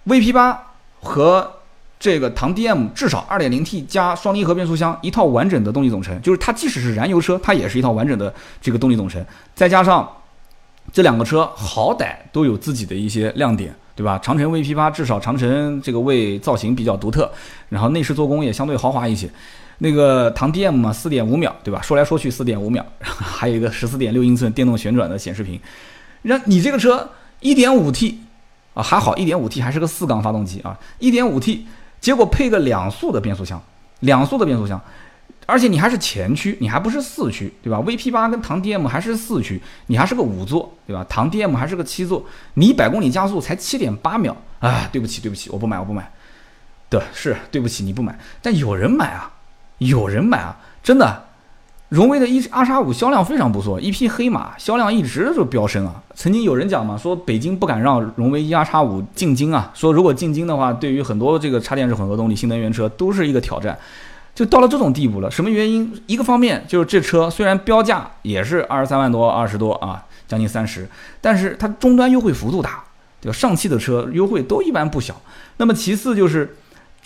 [0.09, 0.59] VP 八
[1.01, 1.53] 和
[2.01, 9.25] 这个唐 DM 至少 2.0T 加双离合变速箱一套完整的动力总成，就是它即使是燃油车，它也是一套完整的这个动力总成。
[9.55, 10.09] 再加上
[10.93, 14.19] 这两个车好歹都有自己的一些亮点，对吧？
[14.23, 17.31] 长城 VP 八至少长城这个为造型比较独特，
[17.69, 19.29] 然后内饰做工也相对豪华一些。
[19.81, 21.83] 那个唐 DM 嘛，4.5秒，对吧？
[21.83, 25.61] 说来说去4.5秒， 还有一个14.6英寸电动旋转的显示屏。
[26.23, 27.09] 让你这个车
[27.41, 28.19] 一点五 T
[28.79, 31.67] 啊还好，1.5T 还是个四缸发动机啊，一点五 T，
[32.01, 33.61] 结果配个两速的变速箱，
[33.99, 34.81] 两速的变速箱，
[35.47, 41.05] 而且你还是前驱，你还不是四驱，对吧？VP 八跟唐 DM 还是四驱，你还是个五座，对吧？
[41.09, 42.25] 唐 DM 还是个七座，
[42.55, 46.09] 你百公里加速才七点八秒，啊，对不起，对不起，我不买，我不买，
[46.89, 49.33] 对，是对不起，你不买，但有人买啊，
[49.79, 51.28] 有人买啊，真的。
[51.89, 56.03] 荣威的 E 二叉五销量非常不错，一匹黑马，销量一直就飙升啊。
[56.15, 63.79] 曾经有人讲嘛，说北京不敢让荣威 E 二叉五进京啊，说如果进京的话，对于很多这个插电式混合动力新能源车都是一个挑战。
[64.35, 65.91] 就到了这种地步了，什么原因？
[66.07, 70.87] 一个方面就是这车虽然标价也是二十三万多、二十多啊，将近三十，
[71.23, 72.85] 但是它终端优惠幅度大，
[73.19, 73.33] 对吧？
[73.33, 75.19] 上汽的车优惠都一般不小。
[75.57, 76.55] 那么其次就是。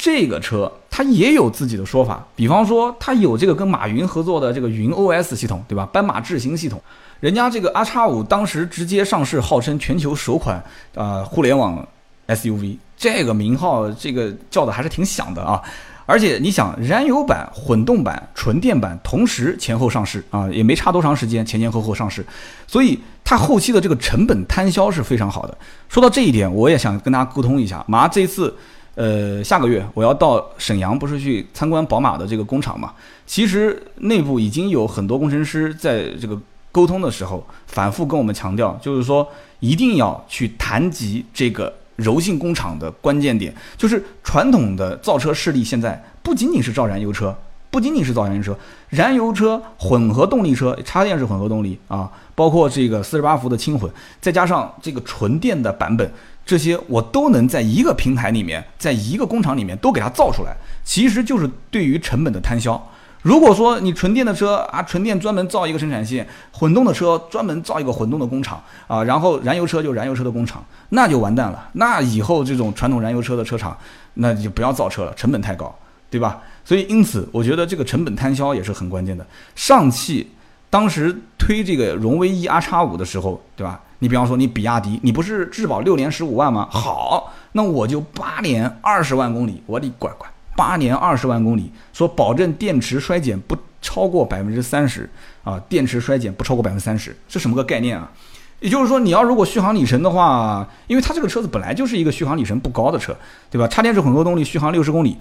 [0.03, 5.89] 这个车它也有自己的说法，比方说它有这个跟马云合作的这个云 OS 系统，对吧？
[5.93, 6.83] 斑马智行系统，
[7.21, 10.61] 人家这个 R 叉五当时直接上市，号称全球首款
[10.97, 11.87] 啊互联网
[12.27, 15.63] SUV，这个名号这个叫的还是挺响的啊。
[16.05, 22.27] 而且你想，燃油版、混动版、纯电版同时前后上市啊，也没差多长时间，前前后后上市，
[22.67, 25.57] 所以它后期的这个成本摊销是非常好的。
[25.89, 27.85] 说到这一点，我也想跟大家沟通一下。
[27.87, 28.53] 马上这一次，
[28.95, 32.93] 呃，下个月我要到沈阳，不是去参观宝马的这个工厂嘛？
[33.27, 36.39] 其实内部已经有很多工程师在这个
[36.71, 39.27] 沟通的时候，反复跟我们强调，就是说
[39.61, 41.73] 一定要去谈及这个。
[41.97, 47.37] 柔性工厂的关键点就是传统的造车势力，现在不仅仅是造燃油车，
[47.71, 48.57] 不仅仅是造燃油车，
[48.89, 53.89] 燃油车、混合动力车、插电式混合动力啊，包括这个四十八伏的轻混，
[54.23, 56.11] 再加上这个纯电的版本，
[56.45, 62.91] 这些我都能在一个平台里面，在一个工厂里面都给它造出来，其实就是对于成本的摊销。
[63.23, 71.69] 如果说你纯电的车啊，纯电专门造一个生产线，混动的车专门造一个混动的工厂啊，然后燃油车就燃油车的工厂，那就完蛋了。
[71.75, 73.79] 那以后这种传统燃油车的车厂，
[74.15, 75.73] 那就不要造车了，成本太高，
[76.11, 76.41] 对吧？
[76.65, 79.25] 所以因此，我觉得这个成本摊销也是很关键的。
[79.55, 80.29] 上汽
[80.69, 83.81] 当时推这个荣威 E R 叉五的时候，对吧？
[84.03, 86.67] 你比方说你比亚迪，你不是质保六年十五万吗？
[86.73, 90.29] 好，那我就八年二十万公里，我的乖乖。
[90.57, 95.09] 八年二十万公里，说保证电池衰减不超过百分之三十
[95.45, 98.11] 啊，电池衰减不超过百分之三十，这什么个概念啊？
[98.59, 103.17] 也就是说，你要如果续航里程的话，因为它这个车子本来就是一个续航里程不高的车，
[103.53, 103.69] 对吧？
[103.69, 105.17] 插电式混合动力续航六十公里，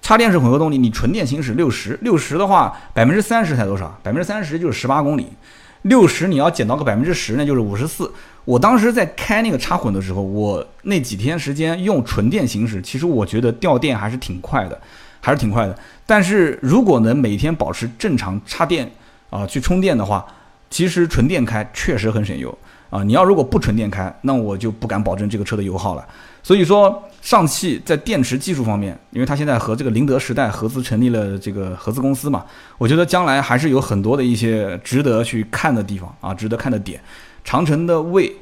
[0.00, 3.98] 插电式混合动力你纯电行驶六十，六十的话百分之三十才多少？
[4.02, 5.28] 百分之三十就是十八公里。
[5.86, 8.12] 六十你要减到个百分之十，那就是五十四。
[8.44, 14.80] 我当时在开那个插混的时候，我那几天时间用纯电行驶，其实我觉得掉电还是挺快的，
[15.20, 15.76] 还是挺快的。
[16.04, 18.90] 但是如果能每天保持正常插电
[19.30, 20.24] 啊去充电的话，
[20.70, 22.56] 其实纯电开确实很省油
[22.90, 23.02] 啊。
[23.02, 26.04] 你要如果不纯电开，那我就不敢保证这个车的油耗了。
[26.46, 32.44] 所以说，上汽在电池技术方面，因为它现在和这个宁德时代合资成立了这个合资公司嘛，
[32.78, 37.00] 我觉得将来还是有很多的一些值得去看的地方啊，值得看的点。
[37.42, 38.32] 长城的魏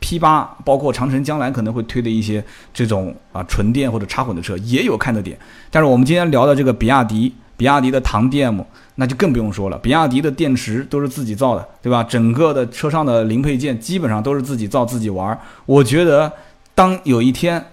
[0.00, 2.44] P 八，包括长城将来可能会推的一些
[2.74, 5.38] 这种啊纯电或者插混的车，也有看的点。
[5.70, 8.60] 但是我们今天聊的这个比亚迪，比亚迪的唐 DM，
[8.96, 12.02] 那就更不用说了，比亚迪的电池都是自己造的，对吧？
[12.02, 16.32] 整个的车上的零配件基本上都是自己造自己玩，我觉得。
[16.76, 17.64] 当有一天，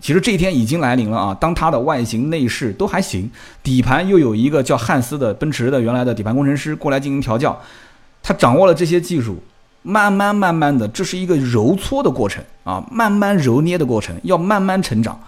[0.00, 1.34] 其实这一天已经来临了啊！
[1.40, 3.28] 当它的外形内饰都还行，
[3.60, 7.60] 底盘又有一个叫汉斯的奔驰的原来的底盘工程师过来进行调教，
[8.22, 9.42] 他掌握了这些技术，
[9.82, 15.20] 慢慢慢慢的，这是一个揉搓的过程啊，慢慢揉捏的过程，要慢慢成长，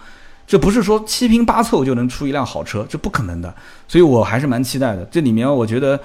[0.47, 3.53] 这不是说七拼八凑就能出一辆好车，这不可能的，
[3.85, 5.03] 所以我还是蛮期待的。
[5.11, 5.99] 这里面我觉得。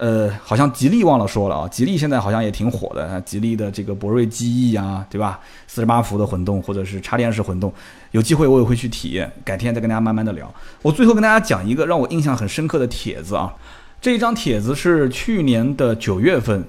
[0.00, 5.38] 呃，好像吉利忘了说了啊，吉利现在好像也挺火的，吉利的这个博瑞 GE 啊，对吧？
[5.66, 7.70] 四十八伏的混动或者是插电式混动，
[8.12, 10.50] 有机会我也会去体验，改天再跟大家慢慢的聊。
[10.80, 13.52] 我最后跟大家讲一个让我印象很深刻的帖子啊，
[14.00, 16.64] 这一张帖子是去年的九月份，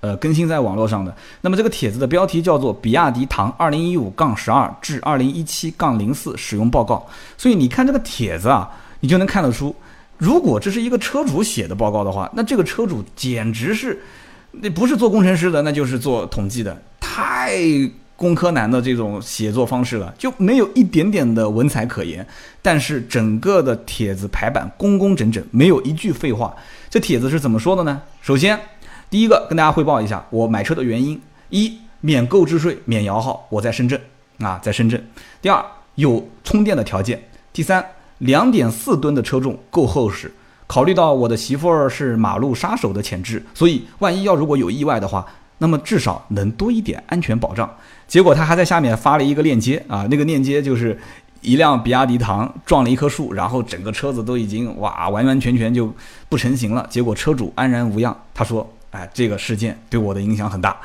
[0.00, 1.16] 呃，更新在网络上的。
[1.40, 7.08] 那么这个帖子的标题叫做“比亚迪唐二零一五杠十二至二零一七杠零四使用报告”，
[7.38, 8.70] 所以你看这个帖子啊，
[9.00, 9.74] 你就能看得出。
[10.16, 14.00] 如果这是一个车主写的报告的话，那这个车主简直是，
[14.52, 17.58] 那不是做工程师的，那就是做统计的，太
[18.16, 22.24] 工科男的这种写作方式了，就没有一点点的文采可言。
[22.62, 26.54] 但是整个的帖子排版工工整整，没有一句废话。
[26.88, 28.00] 这帖子是怎么说的呢？
[28.22, 28.58] 首先，
[29.10, 34.00] 第一个跟大家汇报一下我买车的原因：一，免购置税、免摇号，我在深圳
[34.38, 34.96] 啊，在深圳；
[35.42, 35.62] 第二，
[35.96, 37.18] 有充电的条件；
[37.52, 37.84] 第三。
[38.18, 40.32] 两点四吨的车重够厚实，
[40.66, 45.26] 考虑到我的媳妇儿是马路杀手的潜质，所以万一要如果有意外的话，
[45.58, 47.68] 那么至少能多一点安全保障。
[48.06, 50.98] 结果他还在下面发了一个链接啊，那个链接就是
[51.40, 55.92] 一辆比亚迪唐撞了一棵树，然后整个车子都已经哇完完全全就
[56.28, 56.86] 不成型了。
[56.88, 58.16] 结果车主安然无恙。
[58.32, 60.76] 他说：“哎，这个事件对我的影响很大。”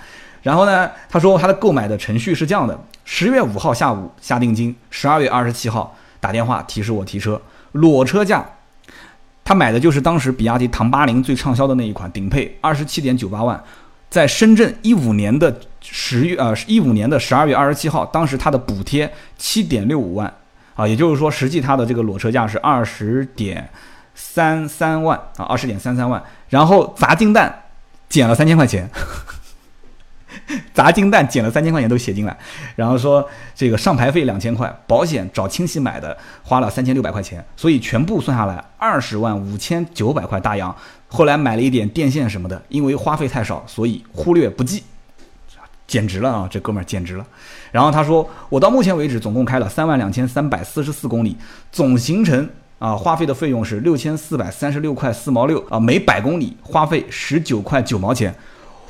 [0.42, 5.96] 然后呢，他说他的购买的程序是这样的：十月五号下午下定金，十二月二十七号。
[6.20, 7.42] 打电话提示我提车，
[7.74, 8.46] 裸车价，
[9.44, 13.64] 他买的就是当时比亚迪唐八零最畅销的那一款顶配，二十七点九八万，
[14.10, 20.34] 在深圳一五年的十月呃一五年的十二月二十七号，当时他的补贴七点六五万。
[20.76, 23.70] 啊，也就是说实际他的这个裸车价是二十点
[24.16, 27.64] 三三万啊，二十点三三万，然后砸金蛋
[28.08, 28.90] 减了三千块钱。
[30.74, 32.38] 砸金蛋捡了三千块钱都写进来，
[32.76, 40.76] 然后说这个上牌费两千块，保险找亲戚买的花了三千六百块钱，所以全部算下来二十万五千九百块大洋。
[41.08, 44.84] 后来买了一点电线什么的，因为花费太少，所以忽略不计，
[45.88, 46.48] 简直了啊！
[46.52, 47.26] 这哥们儿简直了。
[47.72, 51.36] 然后他说，我到目前为止总共开了三万两千三百四十四公里，
[51.72, 58.34] 总行程啊，花费的费用是六千四百三十六块四毛六啊，每百公里花费十九块九毛钱，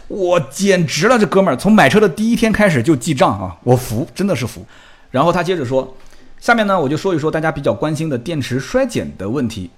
[0.09, 4.65] 我简直了，这哥们儿从买车的第一天开始就记账啊，我服，真的是服。
[5.11, 5.95] 然后他接着说，
[6.39, 9.69] 下面呢我就说一说大家比较关心的电池衰减的问题。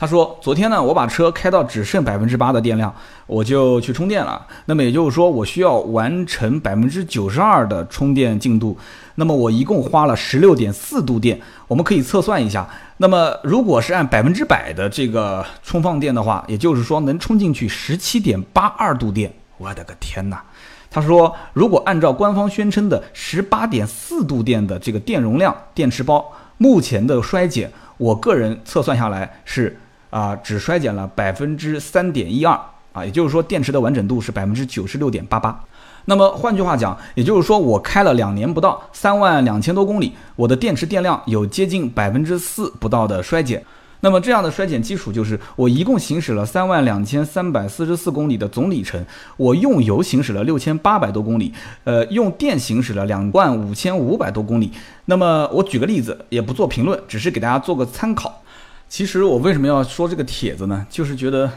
[0.00, 2.94] 他说：“昨天呢，我把车开到只剩百分之八的电量，
[3.26, 4.46] 我就去充电了。
[4.66, 8.78] 那么也就是说，我需要完成百分之九十二的充电进度。
[9.16, 11.40] 那么我一共花了十六点四度电。
[11.66, 12.64] 我们可以测算一下。
[12.98, 19.32] 那么如果是按百分之百的这个充放电的话，也就是说能充进去十七点八二度电。
[19.58, 20.42] 我的个天哪！
[20.90, 29.78] 他说，如果按照官方宣称的十八点四度电的这个电容量，电池包目前的衰减，我个人测算下来是。”
[30.10, 32.58] 啊，只衰减了百分之三点一二
[32.94, 35.62] 啊，也就是说电池的完整度是百分之九十六点八八。
[36.06, 43.62] 那么换句话讲，也就是说我开了两年不到，三万两千多公里，我的电池电量有接近百分之四不到的衰减。
[44.00, 49.04] 那么这样的衰减基础就是我一共行驶了三万两千三百四十四公里的总里程，
[49.36, 51.52] 我用油行驶了六千八百多公里，
[51.84, 54.70] 呃，用电行驶了两万五千五百多公里。
[55.06, 58.42] 那么我举个例子，也不做评论，只是给大家做个参考。
[58.88, 60.86] 其实我为什么要说这个帖子呢？
[60.88, 61.50] 就是觉得，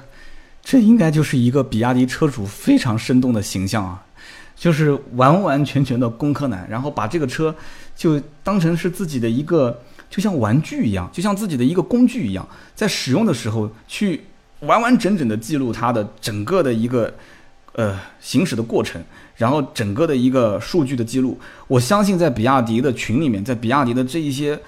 [0.64, 4.04] 这应该就是一个比亚迪车主非常生动的形象啊，
[4.56, 7.56] 就是完完全全的工科男，然后把这个车
[7.96, 9.80] 就当成是自己的一个，
[10.12, 14.22] 就像玩具一样，就像自己的一个工具一样，在使用的时候去
[14.60, 17.12] 完完整整的记录它的整个的一个
[17.74, 19.02] 呃行驶的过程，
[19.36, 21.40] 然后整个的一个数据的记录。
[21.68, 24.60] 我相信在比亚迪的群里面，在比亚迪的这一些。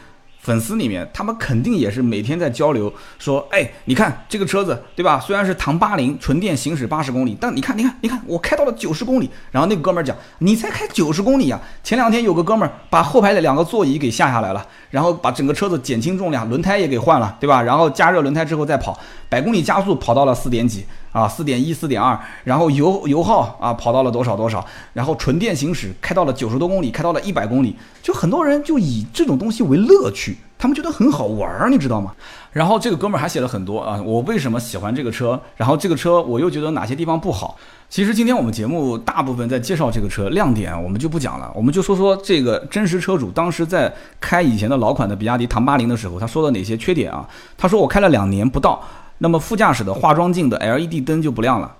[0.44, 5.18] 粉丝里面，他们肯定也是每天在交流，说，哎，你看这个车子，对吧？
[5.18, 9.30] 虽然是唐八零纯电行驶八十公里，但你看，你看，你看，我开到了九十公里。
[9.52, 11.58] 然后那个哥们儿讲，你才开九十公里呀？
[11.82, 17.62] 前两天有个哥们儿把后排的两个座椅给下下来了，然后把整个车子减轻重量，轮胎也给换了，对吧？
[17.62, 20.86] 然后加热轮胎之后再跑，百公里加速跑到了四点几。
[21.14, 32.14] 啊，四点一、四点二，然后油油耗啊跑到了多少多少，然后纯电行驶开到了九十多公里，开到了一百公里，就很多人就以这种东西为乐趣，他们觉得很好玩儿，你知道吗？
[32.52, 35.40] 然后这个哥们儿还写了很多啊，我为什么喜欢这个车？
[35.56, 37.58] 然后这个车我又觉得哪些地方不好？
[37.90, 47.26] 其实今天我们节目大部分在介绍这个车亮点，我们就不讲了，我们就说说这个真实车主当时在开以前的老款的比亚迪唐八零的时候，他说的哪些缺点啊？
[47.58, 48.84] 他说我开了两年不到。
[49.20, 51.74] 那么副驾驶的化妆镜的 LED 灯就不亮了。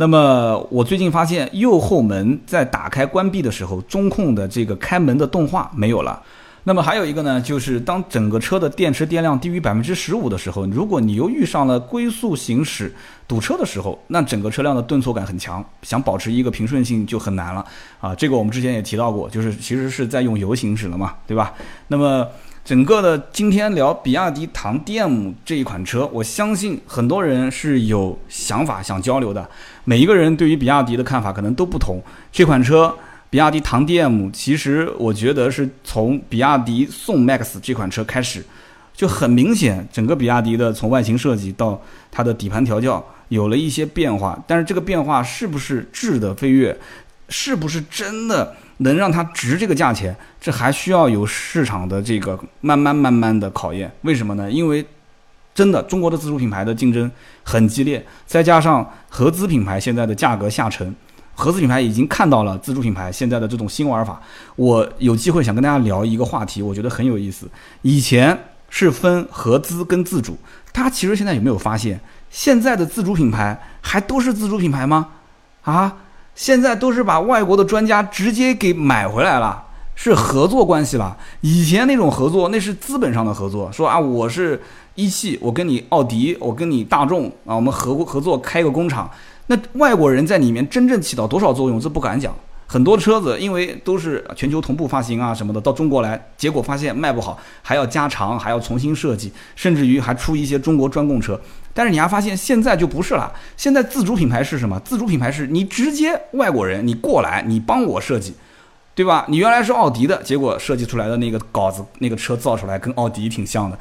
[0.00, 6.22] 那么我最近发现右后门在打开关闭的时候，中控的这个开门的动画没有了。
[6.64, 12.90] 那么还有一个呢，就是当整个车的电池电量低于百分之十五的时候，如果你又遇上了龟速行驶
[13.28, 17.62] 堵车的时候，那整个车辆的顿挫感很强，想保持一个平顺性就很难了
[18.00, 18.14] 啊。
[18.14, 21.52] 这个我们之前也提到过，就是其实是在用油行驶了嘛，对吧？
[21.88, 22.26] 那么。
[22.62, 29.48] 整个的今天聊比亚迪唐 DM 这一款车，我相信很多人是有想法想交流的。
[29.84, 32.00] 每一个人对于比亚迪的看法可能都不同。
[32.30, 32.94] 这款车
[33.28, 38.44] 比亚迪唐 DM，其实我觉得是从比亚迪宋 MAX 这款车开始，
[38.94, 44.38] 就很明显，整个比亚迪的从外形设计到它的底盘调教有了一些变化。
[44.46, 46.78] 但是这个变化是不是质的飞跃，
[47.30, 48.54] 是不是真的？
[48.82, 53.90] 能让它值这个价钱，这还需要有市场的这个慢慢慢慢的考验。
[54.02, 54.50] 为什么呢？
[54.50, 54.84] 因为
[55.54, 57.10] 真的中国的自主品牌的竞争
[57.42, 60.94] 很激烈，再加上合资品牌现在的价格下沉，
[61.34, 64.20] 合资品牌已经看到了自主品牌现在的这种新玩法。
[64.56, 67.46] 我有机会想跟大家聊一个话题，我觉得很有意思。
[67.82, 68.36] 以前
[68.70, 70.38] 是分合资跟自主，
[70.72, 72.00] 大家其实现在有没有发现，
[72.30, 75.08] 现在的自主品牌还都是自主品牌吗？
[75.62, 75.96] 啊？
[76.40, 79.62] 现在都是把外国的专家直接给买回来了，
[79.94, 81.14] 是合作关系了。
[81.42, 84.58] 以前那种合作，那是资本上的合作，说啊，我是
[84.94, 89.10] 一汽，我跟你奥迪，我跟你大众啊，我们合合作开个工厂。
[89.48, 92.34] 那外国人在里面真正起到多少作用，这不敢讲。
[92.72, 101.40] 很多车子因为都是全球同步发行啊什么的，到中国来，结果发现卖不好，还要加长，还要重新设计，甚至于还出一些中国专供车。
[101.74, 104.78] 但是你还发现现在就不是了，现在自主品牌是什么？
[104.84, 108.36] 自主品牌是你直接外国人你过来，你帮我设计，
[108.94, 109.24] 对吧？
[109.26, 113.76] 你原来是奥迪的，结果设计出来的那个稿子，那个车造出来跟奥迪挺像的。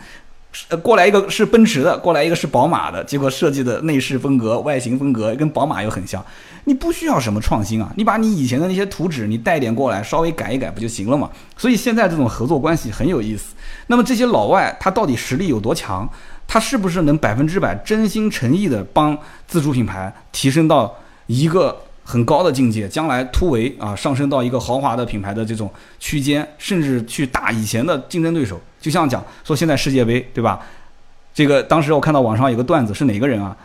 [0.70, 6.24] 呃，过来一个是奔驰的，过来一个是宝马的，结果设计的内饰风格、外形风格跟宝马又很像。
[6.66, 11.30] 你不需要什么创新啊，你把你以前的那些图纸你带点过来，稍微改一改不就行了嘛？
[11.56, 13.54] 所以现在这种合作关系很有意思。
[13.88, 16.10] 那么这些老外他到底实力有多强？
[16.48, 20.96] 他是不是能百分之百真心诚意的帮自主品牌提升到
[21.28, 21.84] 一个？
[22.10, 28.60] 很高的境界，将来突围啊，上升到一个豪华的品牌的这种区间，甚至去打以前的竞争对手。
[28.82, 30.60] 就像讲说现在世界杯，对吧？
[31.36, 33.56] 这个当时我看到网上有个段子，是哪个人啊？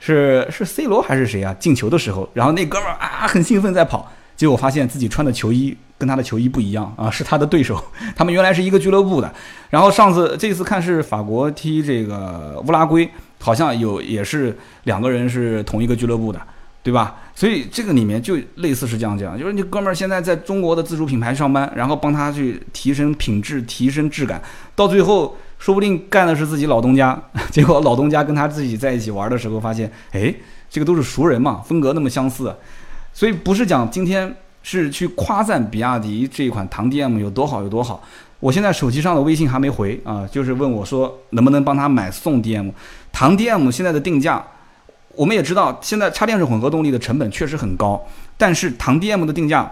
[0.00, 1.54] 是是 C 罗还是谁啊？
[1.60, 7.80] 进球的时候，然后那哥们啊很兴奋在跑，结果发现自己穿的球衣跟他的球衣不一样啊，是他的对手，
[8.16, 9.32] 他们原来是一个俱乐部的。
[9.70, 16.40] 然后上次这次看是法国踢这个乌拉圭，好像有也是两个人是同一个俱乐部的，
[16.82, 17.16] 对吧？
[17.34, 24.42] 所以这个里面就类似是这样讲，就是你哥们儿现在在中国的自主品牌上班，然后帮他去提升品质、提升质感，
[24.74, 25.36] 到最后。
[25.62, 27.16] 说不定干的是自己老东家，
[27.52, 30.34] 结果老东家跟他自己在一起玩的时候，发现，哎，
[30.68, 32.52] 这个都是熟人嘛，风格那么相似，
[33.12, 38.02] 所以不是讲今天是去夸赞比亚迪这一款唐 DM 有多好有多好。
[38.40, 42.72] 我现在手机上的微信还没回啊，就是问我说能不能帮他买送 DM。
[43.12, 44.44] 唐 DM 现在的定价，
[45.14, 48.04] 我们也知道，现在插电式混合动力的成本确实很高，
[48.36, 49.70] 但是唐 DM 的定价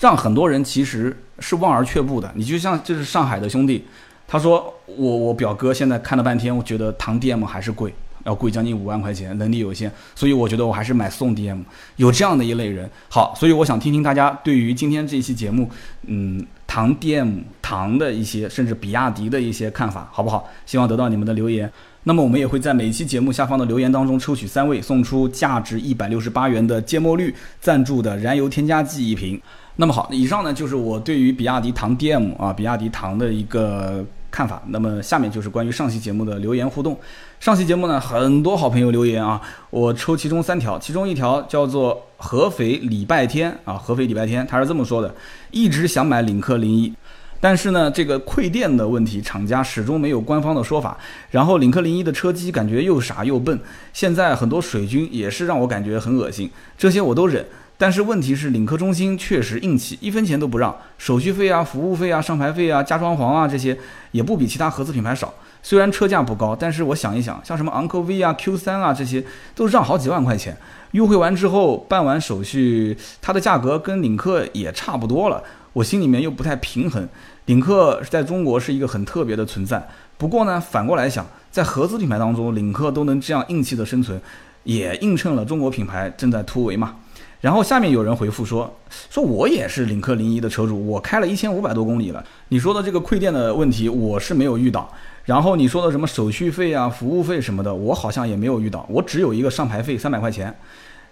[0.00, 2.30] 让很多人其实是望而却步的。
[2.34, 3.84] 你就像这是上海的兄弟。
[4.30, 7.94] 他说：“我我表哥现在看了半天，我觉得唐 DM 还是贵，
[8.24, 11.58] 要贵将近五万块钱，能力有限，所以我觉得我还是买宋 DM。
[11.96, 15.70] 有这样的一类人，好，所以我想听听大家对于今天这期节目，
[16.02, 20.46] 嗯，唐 DM 唐的一些，甚至比亚迪的一些看法，好不好？
[20.66, 21.72] 希望得到你们的留言。
[22.08, 29.38] 那么我们也会在每期节目下方的留言当中抽取三位，送出价值一百六十八元的芥末绿赞助的燃油添加剂一瓶。
[29.76, 36.94] 那么好，以上呢就是我对于比亚迪唐 DM 啊，比亚迪唐的一个。”看法，那么下面就是关于上期节目的留言互动。
[37.40, 39.40] 上期节目呢，很多好朋友留言啊，
[39.70, 45.12] 我抽其中三条，其中一条叫做合肥礼拜天啊，合肥礼拜天，他是这么说的：
[45.50, 46.92] 一直想买领克零一，
[47.40, 50.96] 但是呢，这个馈电的问题，厂家始终没有官方的说法。
[51.30, 53.58] 然后领克零一的车机感觉又傻又笨，
[53.92, 57.44] 现在很多水军也是让我感觉很恶心，这些我都忍。
[57.80, 63.78] 但是问题是，领克中心确实硬气，一分钱都不让，手续费啊、服务费啊、上牌费啊、加装潢啊这些
[64.10, 65.32] 也不比其他合资品牌少。
[65.62, 69.22] 虽然车价不高，但是我想一想，像什么昂科威啊、Q3 啊这些，
[69.54, 70.56] 都让好几万块钱。
[70.92, 75.44] 优惠完之后，办完手续，它的价格跟领克也差不多了，
[75.78, 77.08] 我心里面又不太平衡。
[77.46, 84.20] 领克在中国是一个很特别的存在，不过呢，反过来想，在合资品牌当中，领克都能这样硬气的生存，
[84.64, 86.96] 也映衬了中国品牌正在突围嘛。
[87.40, 88.76] 然后下面有人回复说
[89.08, 92.24] ：“说我也是领克零一的车主，我开了一千五百多公里了。
[92.48, 94.92] 你说的这个馈电的问题，我是没有遇到。
[95.26, 98.84] 然后你说的什么手续费啊、服务费什么的，我好像也没有遇到。
[98.90, 100.52] 我只有一个上牌费三百块钱。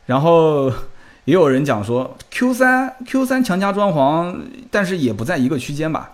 [0.07, 0.73] 然后
[1.27, 4.35] 也有人讲说 Q 三 Q 三强加装潢，
[4.71, 6.11] 但是也不在一个区间吧。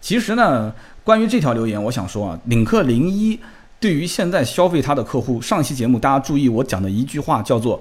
[0.00, 3.38] 其实呢，关于这条留言，我想说啊，领克零一
[3.78, 7.80] 对于现在消费它的客户，上期节目大家注意我讲的一句话叫做，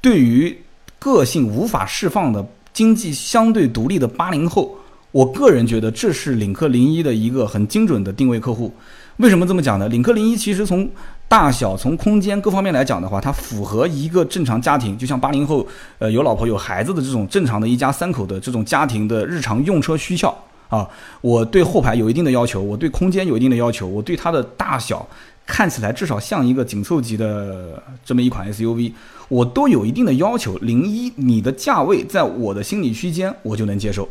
[0.00, 0.58] 对于。
[0.96, 2.42] 个性无法释放的
[2.72, 4.74] 经济相对独立的八零后，
[5.10, 8.72] 我个人觉得这是领克零一的一个很精准的定位客户。
[9.18, 9.86] 为什么这么讲呢？
[9.90, 10.88] 领克零一其实从
[11.26, 15.66] 大小、从空间各方面来讲的话，它符合一个正常家庭，就像八零后，
[15.98, 20.88] 呃，有老婆有孩子的这种正常的一家三口的这种家庭的日常用车需要啊。
[21.20, 25.04] 我对后排有一定的要求，我对空间有一定的要求，我对它的大小
[25.44, 28.92] 看起来至少像一个紧凑级的这么一款 SUV。
[29.28, 34.08] 我都有一定的要求，零一你的价位在我的心理区间，我就能接受。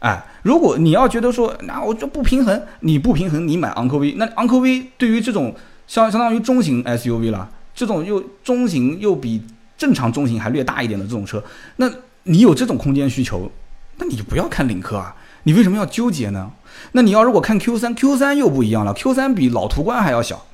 [0.00, 5.54] 哎，如果你要觉得说，那我就不平衡，你不平衡，你买昂科威，那昂科威对于这种
[5.90, 9.42] 相相当于中型 SUV 了，这种又中型又比
[9.76, 11.42] 正常中型还略大一点的这种车，
[11.78, 11.90] 那
[12.22, 13.50] 你有这种空间需求，
[13.96, 16.52] 那你就不要看领克啊，你为什么要纠结呢？
[16.92, 20.46] 那你要如果看 Q 三，Q 三又不一样了，Q 三比老途观还要小，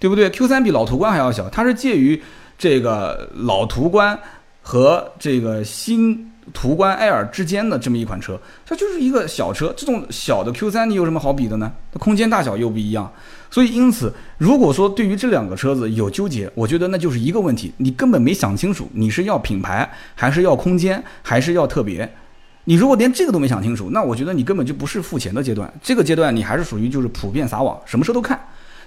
[0.00, 2.20] 对不对？Q 三比老途观还要小，它是介于。
[2.58, 4.16] 这个老途观
[4.60, 9.72] 和这个新途观 L 之间的这么一款车，它就是一个小车。
[9.76, 11.72] 这种小的 Q3，你有什么好比的呢？
[11.92, 13.12] 它空间大小又不一样。
[13.50, 22.10] 所以，因此，如果说对于这两个车子有纠结，我觉得那就是一个问题，你根本没想清楚，你是要品牌，还是要空间，还是要特别？
[22.64, 25.72] 你如果连这个都没想清楚，那我觉得你根本就不是付钱的阶段。
[25.82, 28.40] 这个阶段，你还是属于就是普遍撒网，什么车都看。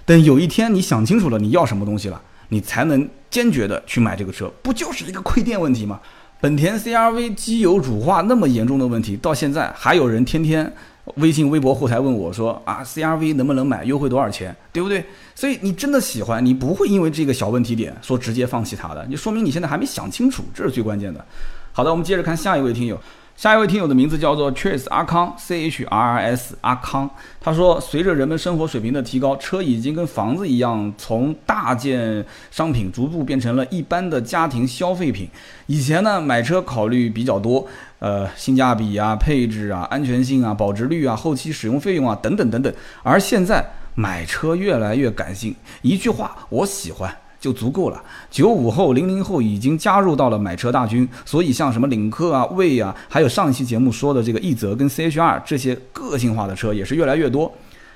[0.06, 2.22] 等有一天你想清楚了，你要什么东西了？
[2.50, 6.00] 你才能坚决的去买这个车，不就是一个亏电问题吗？
[6.42, 10.72] 本田 CRV 机油乳化那么严重的问题，到现在还有人天天
[11.16, 15.04] 微信、微博后台问我说啊，CRV 能不能买，优惠多少钱，对不对？
[15.34, 21.24] 所以你真的喜欢，你不会因为这个小问题点说直接放弃它的，你说明你现在还没想清楚，这是最关键的。
[21.72, 23.00] 好的，我们接着看下一位听友。
[23.36, 27.10] 下一位听友的名字叫做 Chris 阿康，C H R R S 阿康。
[27.42, 35.30] 他说，随着人们生活水平的提高，车已经跟房子一样，从大件商品逐步变成了一般的家庭消费品。
[35.66, 37.68] 以前呢，买车考虑比较多，
[38.00, 42.74] 呃，性价比啊、配置啊、安全性啊、保值率啊、后期使用费用啊等等等等。
[43.04, 43.64] 而现在，
[43.96, 47.14] 买车越来越感性，一句话我喜欢
[47.46, 48.02] 就足够了。
[48.32, 57.54] 九五后、零零后已经加入到了买车大军，所以像什么领克啊、魏啊，还有上一期节目说的这个奕泽跟 CHR 这些个性化的车也是越来越多，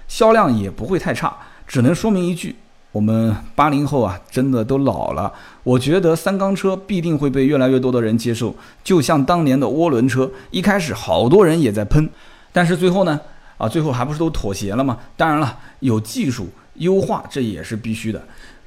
[0.07, 1.35] 销量也不会太差。
[1.65, 2.55] 只能说明一句。
[2.91, 5.31] 我们八零后啊，真的都老了。
[5.63, 12.09] 我觉得三缸车必定会被越来越多的人接受，就像当年的涡轮车，一开始好多人也在喷，
[12.51, 13.19] 但是最后呢，
[13.59, 14.97] 啊，最后还不是都妥协了吗？
[15.15, 18.19] 当然了，有技术优化，这也是必须的。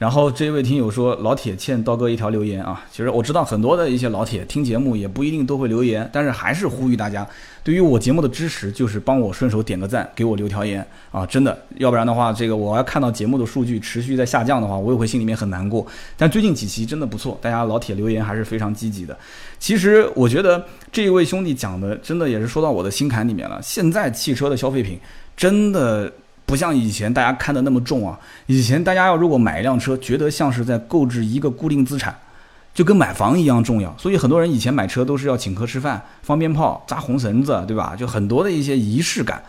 [0.03, 2.85] 然后这位听友说，老铁欠刀哥一条留言啊。
[2.91, 7.25] 其实我知道很多的一些老铁听节目也不一定都会留言，但是还是呼吁大家，
[7.63, 15.87] 对于我节目的支持就是帮我顺手点个赞，给我留条言啊，真的，要不然的话，这个我要看到节目的数据持续在下降的话，我也会心里面很难过。
[16.17, 19.17] 但最近几期真的不错，大家老铁留言还是非常积极的。
[19.61, 23.61] 其实我觉得这一位兄弟讲的真的也是说到我的心坎里面了。
[23.63, 24.99] 现在汽车的消费品
[25.37, 26.13] 真的。
[26.53, 28.21] 不像以前大家看的那么重啊！
[28.45, 32.15] 以前大家要如果买一辆车，觉得像是在购置一个固定资产，
[32.75, 33.97] 就跟买房一样重要。
[33.97, 37.97] 所以很多人以前买车都是要请客吃饭、放鞭炮、扎红绳子，对吧？
[37.97, 39.43] 就很多的一些仪式感。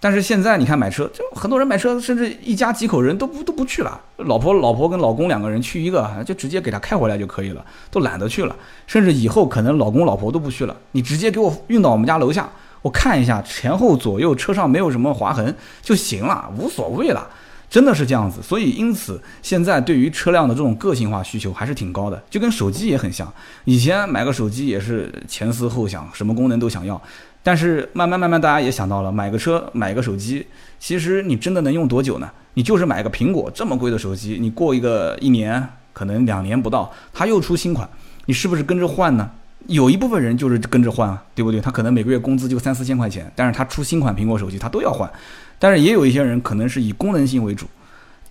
[0.00, 8.56] 但是现在你看买车，就很多人买车，甚至一家几口人都不都不去了，老婆老婆跟老公两个人去一个，就直接给他开回来就可以了，都懒得去了。
[8.88, 12.50] 甚至以后可能老公老婆都不去了，你直接给我运到我们家楼下。
[12.88, 17.28] 我看一下前后左右车上没有什么划痕就行了，无所谓了，
[17.68, 18.40] 真的是这样子。
[18.42, 23.30] 所以因此现在对于车辆的这种个性化需求还是挺高的，就跟手机也很像。
[23.66, 26.98] 以前买个手机也是前思后想，什么功能都想要。
[27.42, 30.46] 但是慢慢慢慢大家也想到了，买个车买个手机，
[30.78, 32.30] 其实你真的能用多久呢？
[32.54, 35.62] 你就是买个苹果这么贵的手机，你过一个一年
[35.92, 37.86] 可能两年不到，它又出新款，
[38.24, 39.30] 你是不是跟着换呢？
[39.66, 41.60] 有一部分人就是跟着换啊，对不对？
[41.60, 45.10] 他可能每个月工资就三四千块钱，但是他出新款苹果手机，他都要换。
[45.58, 47.66] 但是也有一些人可能是以功能性为主，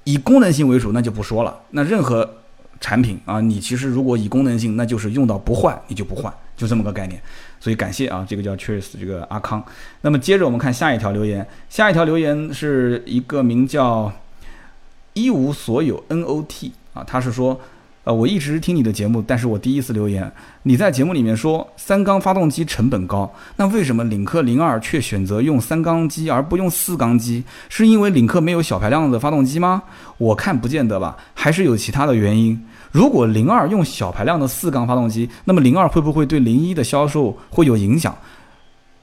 [0.06, 1.56] 以功能性为主，那就不说了。
[1.72, 2.28] 那任何
[2.80, 7.22] 产品啊，你其实如果以功能性，那就是用到不换你就不换，就这么个概念。
[7.60, 9.64] 所以感谢啊，这个叫 Cheers 这个阿康。
[10.02, 14.12] 那么接着我们看下一条留言，下一条留言是一个名叫
[15.14, 17.60] 一无所有 NOT 啊，他是说。
[18.08, 20.32] 呃，我一直听你的节目，但是我第一次留言。
[20.64, 27.44] 你在节目里面说三缸发动机成本高，那为什么领克零二却选择用三缸机而不用四缸机？
[27.68, 29.84] 是因为领克没有小排量的发动机吗？
[30.18, 32.58] 我看不见得吧，还是有其他的原因。
[32.94, 38.18] 如果零二用小排量的四缸发动机，那么零二会不会对零一的销售会有影响？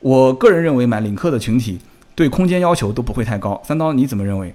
[0.00, 1.78] 我个人认为买领克的群体
[2.14, 3.60] 对空间要求都不会太高。
[3.66, 4.54] 三刀你怎么认为？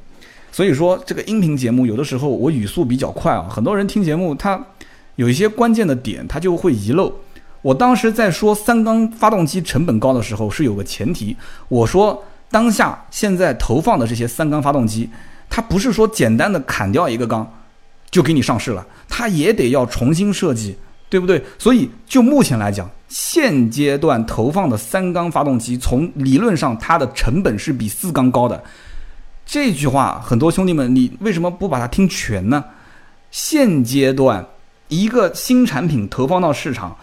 [0.52, 4.60] 所以说，这个音频节目有的时候我语速比较快啊，很多人听节目他
[5.16, 7.14] 有一些关键的点他就会遗漏。
[7.62, 11.36] 我当时在说三缸发动机成本高的时候是有个前提，
[11.68, 15.10] 我说当下现在投放的这些三缸发动机，
[15.50, 17.46] 它不是说简单的砍掉一个缸
[18.10, 20.76] 就给你上市了，它也得要重新设计，
[21.10, 21.44] 对不对？
[21.58, 28.64] 所以就目前来讲，现阶段投放的三缸发动机，从理论上它的成本是比四缸高的。
[29.52, 32.64] 这句话，很多兄弟们，你为什么不把它听全呢？
[33.32, 34.46] 现阶段
[34.90, 36.96] 一个新产品投放到市场，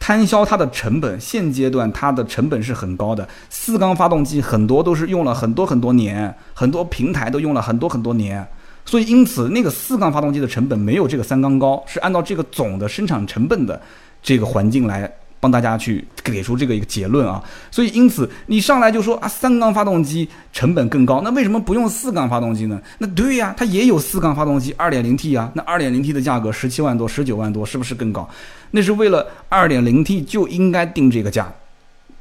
[0.00, 3.28] 摊销它的成本，现阶段它的成本是很高的。
[3.50, 8.42] 四缸发动机很多都是用了很多很多年，很多平台都用了很多很多年，
[8.86, 13.78] 所以因此那个四缸发动机的成本没有这个三缸高，是按照这个总的生产成本的
[14.22, 15.12] 这个环境来。
[15.42, 22.80] 帮大家去给出这个一个结论啊，所以因此你上来就说啊，三缸发动机成本更高，那为什么不用四缸发动机呢？
[22.98, 28.30] 那对呀，它也有四缸发动机，二点零 T 啊，那二点零 T 的价格十七万多、十九万多，是不是更高？
[28.70, 31.52] 那是为了二点零 T 就应该定这个价，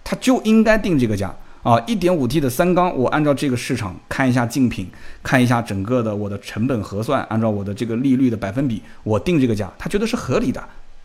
[0.04, 1.80] 它就应该定这个价啊！
[1.86, 4.90] 一点五 T 的三缸，我按照这个市场看一下竞品，
[5.22, 10.64] 看一下整个的我的成本核算，按照我的这个利率的百分比，我定这个价，他觉得是合理的。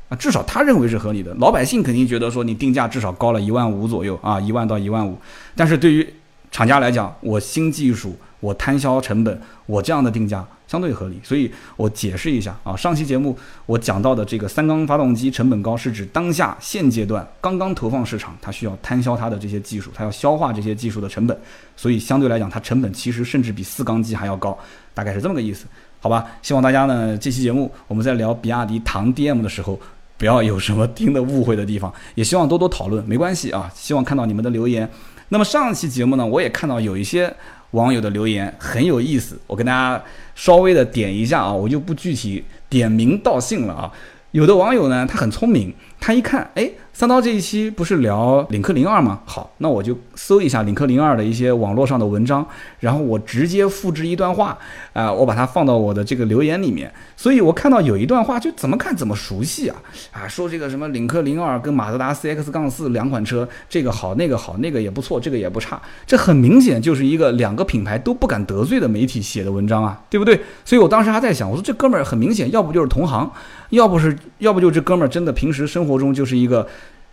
[0.08, 5.18] 啊，至少他认为是合理的，老百姓肯定觉得说你定价至少高了一万五左右啊，一万到一万五。
[5.54, 6.08] 但是对于
[6.50, 11.18] 厂家来讲，我新技术，我摊销成本，我这样的定价相对合理。
[11.24, 13.36] 所以我解释一下啊，上期节目
[13.66, 21.36] 我讲到的这个三缸发动机成本高，是指当下现阶段刚刚投放市场，它需要摊销它的这些技术，它要消化这些技术的成本，
[21.76, 24.56] 所以相对来讲，它成本其实甚至比四缸机还要高，
[24.94, 25.66] 大概是这么个意思，
[26.00, 26.24] 好吧？
[26.42, 29.78] 希望大家呢，这期节目我们在聊比亚迪唐 DM 的时候。
[30.18, 33.70] 不要有什么听的误会的地方，也希望多多讨论，没关系啊。
[33.74, 34.88] 希望看到你们的留言。
[35.28, 37.32] 那么上期节目呢，我也看到有一些
[37.72, 40.02] 网友的留言很有意思，我跟大家
[40.34, 43.92] 稍微的点一下啊，我就不具体点名道姓了啊。
[44.30, 49.20] 有的网友呢，他很聪明，他一看，哎，三刀这一期不是聊领克零二吗？
[49.26, 52.46] 好，那我就搜一下领克零二的一些网络上的文章，
[52.80, 54.56] 然后我直接复制一段话，
[54.94, 56.90] 啊，我把它放到我的这个留言里面。
[57.14, 59.76] 所以我看到有一段话，就怎么看怎么熟悉啊
[60.10, 70.40] 啊，说这个什么领克零二跟马自达 CX 杠四两款车，这个好那个好，那个也不错，这个也不差，这很明显就是一个两个品牌都不敢得罪的媒体写的文章啊，对不对？
[70.64, 73.30] 所以我当时还在想，我说这哥们儿很明显，要不就是同行，
[73.68, 76.66] 要不是要不就这哥们儿真的平时生活中就是一个。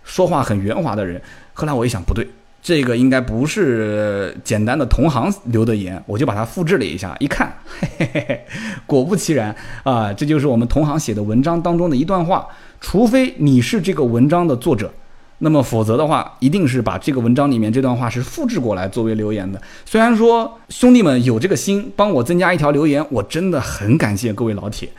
[0.04, 1.22] 说话很圆滑的人，
[1.54, 2.28] 后来我一想不对，
[2.62, 8.46] 这个应该不是简单的同行留的言，我就把它复制了一下，一看，嘿嘿嘿，
[8.86, 12.48] 果不其然啊，这就是我们同行写的文章当中的一段话。
[12.80, 14.92] 除非你是这个文章的作者，
[15.38, 19.62] 那么否则的话，一定是把这个文章里面这段话是复制过来作为留言的。
[19.86, 24.90] 虽然说兄弟们有这个心帮我增加一条留言，我真的很感谢各位老铁。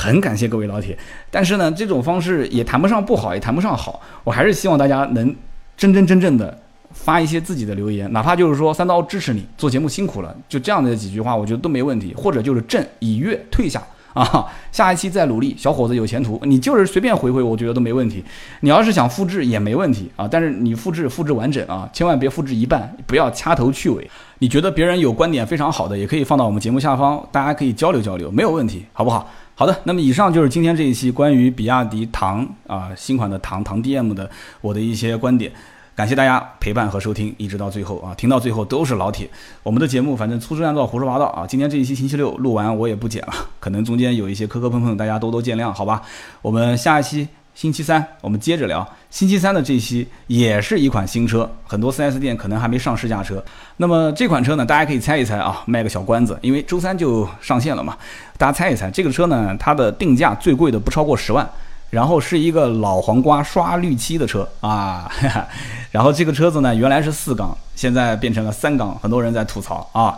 [0.00, 0.96] 很感谢各位老铁，
[1.30, 4.00] 但是呢，这种方式也谈不上不好，也谈不上好。
[4.24, 5.36] 我还是希望大家能
[5.76, 6.58] 真真正正的
[6.92, 12.14] 发一些自己的留言，哪怕就是说三刀支持你做节目辛苦了，就这样的几句话，我觉得都没问题。
[12.16, 13.82] 或者就是朕已阅退下
[14.14, 16.40] 啊，下一期再努力，小伙子有前途。
[16.44, 18.24] 你就是随便回回，我觉得都没问题。
[18.60, 24.10] 你要是想复制也没问题啊，但是你复制复制完整啊，千万别复制一半，不要掐头去尾。
[24.38, 29.30] 你觉得别人有观点非常好的，也可以放到我们节目下方，大家可以交流交流，没有问题，好不好？
[29.60, 34.30] 好的，那么以上就是今天这一期关于比亚迪唐啊新款的唐唐 DM 的
[34.62, 35.52] 我的一些观点，
[35.94, 39.28] 感谢大家陪伴和收听，一直到最后啊，听到最后都是老铁。
[39.62, 46.00] 我们的节目反正粗制滥造、胡说八道啊，今天这一期星期六录完我也不剪了，可能中间有一些磕磕碰碰，大家多多见谅，好吧？
[46.40, 47.28] 我们下一期。
[47.54, 53.42] 星期三我们接着聊，星期三的这期也是一款新车，很多 4S 店可能还没上试驾车。
[53.76, 57.96] 那么这款车呢，大家可以猜一猜啊，卖个小关子，因为周三就上线了嘛，
[58.38, 61.46] 大家猜一猜，这个车呢，它的定价最贵的不超过十万，
[61.90, 65.10] 然后是一个老黄瓜刷绿漆的车啊，
[65.90, 70.16] 然后这个车子呢，原来是四缸，现在变成了三缸，很多人在吐槽啊。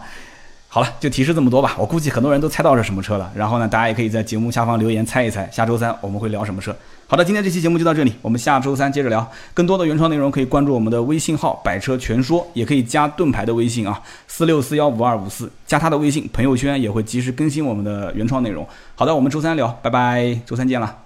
[0.69, 1.77] 好了，就提示这么多吧。
[1.79, 3.31] 我估计很多人都猜到是什么车了。
[3.35, 6.75] 然后呢，大家也可以在节目下方留言猜一猜，下周三我们会聊什么车。
[7.13, 9.31] 好的，今天这期节目就到这里，我们下周三接着聊。
[9.53, 18.67] 更多的原创内容可以关注我们的微信号“百车全说”，也可以加盾牌的微信啊，四六四幺五二五四，加他的微信，朋友圈也会及时更新我们的原创内容。
[18.95, 21.02] 好的，我们周三聊，拜拜，周三见了。